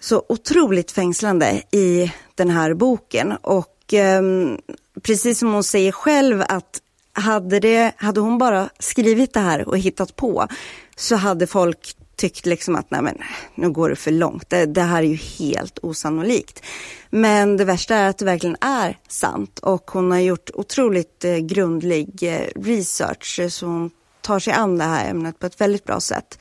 [0.00, 3.32] så otroligt fängslande i den här boken.
[3.32, 4.58] Och ehm,
[5.02, 6.80] precis som hon säger själv att
[7.12, 10.48] hade, det, hade hon bara skrivit det här och hittat på
[10.96, 13.18] så hade folk tyckt liksom att nej men
[13.54, 14.50] nu går det för långt.
[14.50, 16.62] Det, det, här är ju helt osannolikt.
[17.10, 21.36] Men det värsta är att det verkligen är sant och hon har gjort otroligt eh,
[21.36, 23.90] grundlig eh, research eh, så hon
[24.20, 26.38] tar sig an det här ämnet på ett väldigt bra sätt.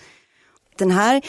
[0.77, 1.21] Den här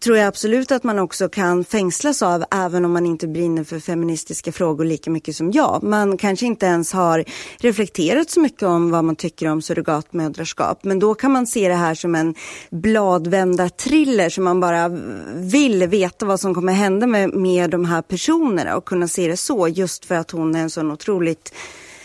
[0.00, 3.78] tror jag absolut att man också kan fängslas av även om man inte brinner för
[3.78, 5.82] feministiska frågor lika mycket som jag.
[5.82, 7.24] Man kanske inte ens har
[7.58, 10.84] reflekterat så mycket om vad man tycker om surrogatmödraskap.
[10.84, 12.34] Men då kan man se det här som en
[12.70, 14.88] bladvända thriller som man bara
[15.34, 19.36] vill veta vad som kommer hända med, med de här personerna och kunna se det
[19.36, 21.54] så just för att hon är en sån otroligt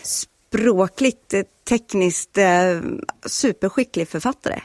[0.02, 1.34] språkligt,
[1.68, 2.80] tekniskt eh,
[3.26, 4.60] superskicklig författare.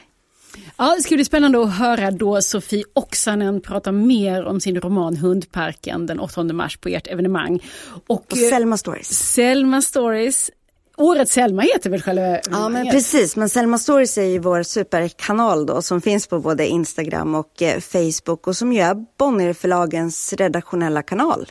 [0.76, 5.16] Ja, det ska bli spännande att höra då Sofie Oksanen prata mer om sin roman
[5.16, 7.62] Hundparken den 8 mars på ert evenemang.
[8.06, 9.32] Och, och Selma Stories.
[9.32, 10.50] Selma Stories
[10.98, 15.66] Årets Selma heter väl själva Ja men precis, men Selma Stories är ju vår superkanal
[15.66, 21.02] då som finns på både Instagram och eh, Facebook och som ju är Bonnierförlagens redaktionella
[21.02, 21.48] kanal.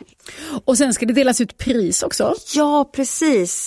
[0.66, 2.36] Och sen ska det delas ut pris också?
[2.56, 3.66] Ja precis.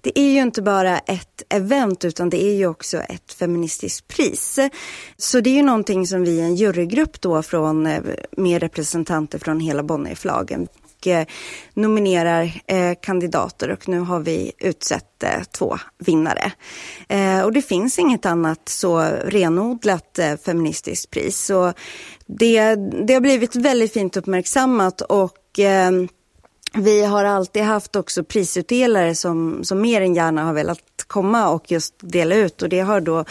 [0.00, 4.58] Det är ju inte bara ett event utan det är ju också ett feministiskt pris.
[5.16, 8.02] Så det är ju någonting som vi, en jurygrupp då från eh,
[8.36, 10.68] med representanter från hela Bonnierförlagen
[11.00, 11.26] och eh,
[11.74, 16.52] nominerar eh, kandidater och nu har vi utsett eh, två vinnare.
[17.44, 21.38] och det finns inget annat så renodlat feministiskt pris.
[21.44, 21.72] Så
[22.26, 22.74] det,
[23.06, 25.60] det har blivit väldigt fint uppmärksammat och
[26.74, 31.70] vi har alltid haft också prisutdelare som, som mer än gärna har velat komma och
[31.70, 33.24] just dela ut och det har då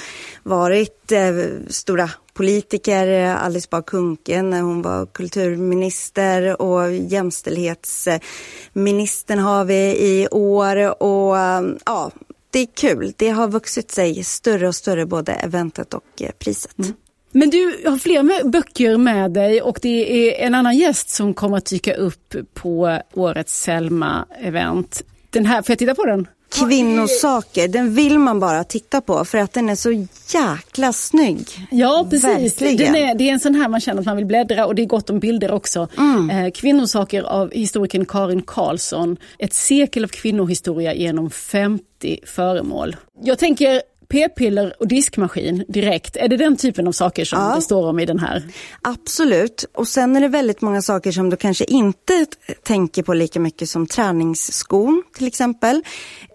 [0.44, 1.32] varit eh,
[1.68, 2.10] stora
[2.40, 11.04] politiker, eh, Alice Bah Kuhnke när hon var kulturminister och jämställdhetsministern har vi i år
[11.04, 12.12] och eh, ja,
[12.52, 13.14] det är kul.
[13.18, 16.80] Det har vuxit sig större och större både eventet och eh, priset.
[16.80, 16.94] Mm.
[17.32, 21.58] Men du har fler böcker med dig och det är en annan gäst som kommer
[21.58, 25.04] att dyka upp på årets Selma-event.
[25.30, 26.28] Den här, får jag titta på den?
[26.50, 31.48] Kvinnosaker, den vill man bara titta på för att den är så jäkla snygg.
[31.72, 34.66] Ja precis, den är, det är en sån här man känner att man vill bläddra
[34.66, 35.88] och det är gott om bilder också.
[35.98, 36.30] Mm.
[36.30, 39.18] Eh, kvinnosaker av historikern Karin Karlsson.
[39.40, 42.96] Ett sekel av kvinnohistoria genom 50 föremål.
[43.22, 47.56] Jag tänker P-piller och diskmaskin direkt, är det den typen av saker som ja.
[47.56, 48.44] det står om i den här?
[48.82, 52.26] Absolut, och sen är det väldigt många saker som du kanske inte
[52.64, 55.84] tänker på lika mycket som träningsskon till exempel.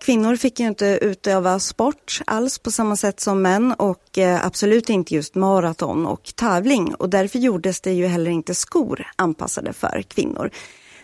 [0.01, 4.91] Kvinnor fick ju inte utöva sport alls på samma sätt som män och eh, absolut
[4.91, 10.03] inte just maraton och tävling och därför gjordes det ju heller inte skor anpassade för
[10.09, 10.51] kvinnor.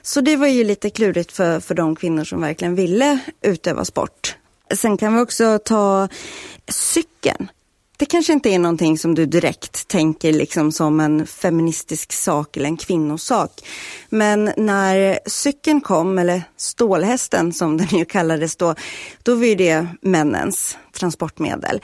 [0.03, 4.37] Så det var ju lite klurigt för, för de kvinnor som verkligen ville utöva sport.
[4.75, 6.09] Sen kan vi också ta
[6.69, 7.51] cykeln.
[8.01, 12.67] Det kanske inte är någonting som du direkt tänker liksom som en feministisk sak eller
[12.67, 13.51] en kvinnosak.
[14.09, 18.75] Men när cykeln kom, eller stålhästen som den ju kallades då,
[19.23, 21.81] då var det männens transportmedel.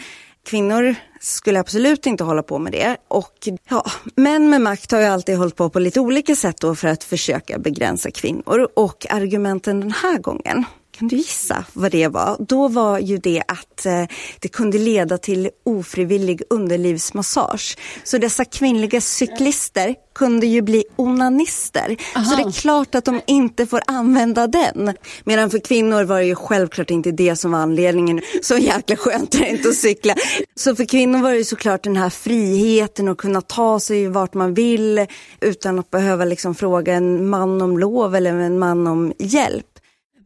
[0.47, 2.97] Kvinnor skulle absolut inte hålla på med det.
[3.09, 3.85] Och ja,
[4.15, 7.05] män med makt har ju alltid hållit på på lite olika sätt då för att
[7.05, 8.69] försöka begränsa kvinnor.
[8.75, 10.65] Och argumenten den här gången,
[10.99, 12.37] kan du gissa vad det var?
[12.39, 14.05] Då var ju det att eh,
[14.41, 17.79] det kunde leda till ofrivillig underlivsmassage.
[18.05, 21.97] Så dessa kvinnliga cyklister kunde ju bli onanister.
[22.17, 22.25] Aha.
[22.25, 24.95] Så det är klart att de inte får använda den.
[25.25, 28.21] Medan för kvinnor var det ju självklart inte det som var anledningen.
[28.43, 30.15] Så jäkla skönt är det inte att cykla.
[30.55, 34.35] Så för kvinnor var det ju såklart den här friheten att kunna ta sig vart
[34.35, 35.07] man vill
[35.41, 39.67] utan att behöva liksom fråga en man om lov eller en man om hjälp.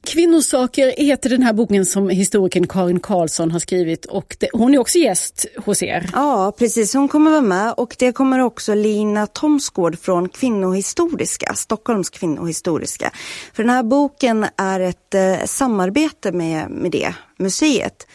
[0.06, 4.78] Kvinnosaker heter den här boken som historikern Karin Karlsson har skrivit och det, hon är
[4.78, 6.10] också gäst hos er.
[6.12, 6.94] Ja, precis.
[6.94, 13.10] Hon kommer vara med och det kommer också Lina Tomsgård från Kvinnohistoriska, Stockholms kvinnohistoriska.
[13.52, 18.06] För den här boken är ett eh, samarbete med, med det museet.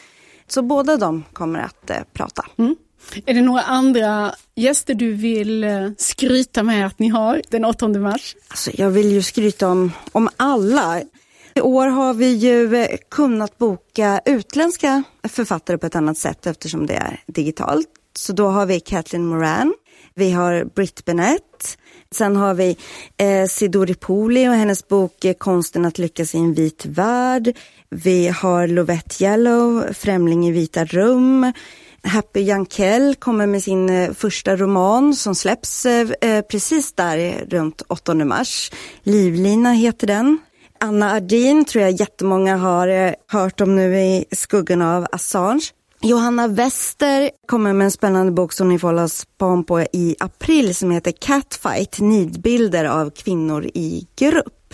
[0.48, 2.46] Så båda de kommer att eh, prata.
[2.58, 2.76] Mm.
[3.26, 7.88] Är det några andra gäster du vill eh, skryta med att ni har den 8
[7.88, 8.36] mars?
[8.48, 11.02] Alltså, jag vill ju skryta om, om alla.
[11.58, 16.86] I år har vi ju eh, kunnat boka utländska författare på ett annat sätt eftersom
[16.86, 17.88] det är digitalt.
[18.18, 19.74] Så då har vi Kathleen Moran,
[20.14, 21.78] vi har Britt Bennett,
[22.12, 22.78] sen har vi
[23.18, 27.58] eh, Sidori Poli och hennes bok eh, Konsten att lyckas i en vit värld.
[27.90, 31.54] Vi har Lovette Yellow, Främling i vita rum.
[32.04, 35.86] Happy Jankell kommer med sin eh, första roman som släpps
[36.52, 38.72] precis där runt 8 mars.
[39.04, 40.40] Livlina heter den.
[40.80, 45.64] Anna Ardin tror jag jättemånga har eh, hört om nu i skuggan av Assange.
[46.02, 50.76] Johanna Wester kommer med en spännande bok som ni får hålla span på i april
[50.76, 54.65] som heter Catfight, nidbilder av kvinnor i grupp.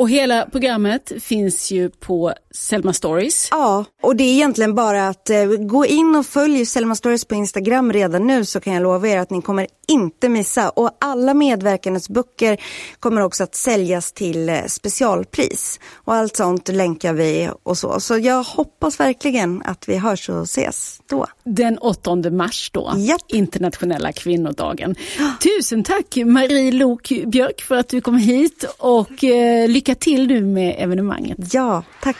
[0.00, 3.48] Och hela programmet finns ju på Selma Stories.
[3.50, 7.34] Ja, och det är egentligen bara att eh, gå in och följ Selma Stories på
[7.34, 10.70] Instagram redan nu så kan jag lova er att ni kommer inte missa.
[10.70, 12.60] Och alla medverkandes böcker
[13.00, 15.80] kommer också att säljas till eh, specialpris.
[15.94, 18.00] Och allt sånt länkar vi och så.
[18.00, 21.26] Så jag hoppas verkligen att vi hörs och ses då.
[21.44, 23.20] Den 8 mars då, Japp.
[23.28, 24.94] internationella kvinnodagen.
[25.58, 30.40] Tusen tack Marie Lok Björk för att du kom hit och eh, lycka till nu
[30.40, 31.38] med evenemanget.
[31.52, 32.16] Ja, tack.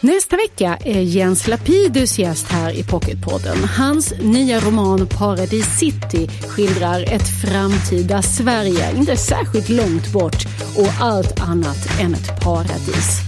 [0.00, 3.56] Nästa vecka är Jens Lapidus gäst här i Pocketpodden.
[3.78, 10.44] Hans nya roman Paradis City skildrar ett framtida Sverige, inte särskilt långt bort
[10.76, 13.20] och allt annat än ett paradis.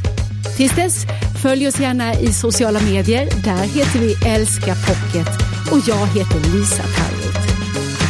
[0.57, 1.05] Tills dess,
[1.43, 3.29] följ oss gärna i sociala medier.
[3.45, 5.29] Där heter vi Älska Pocket
[5.73, 7.49] och jag heter Lisa Tallroth.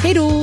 [0.02, 0.42] Hej då!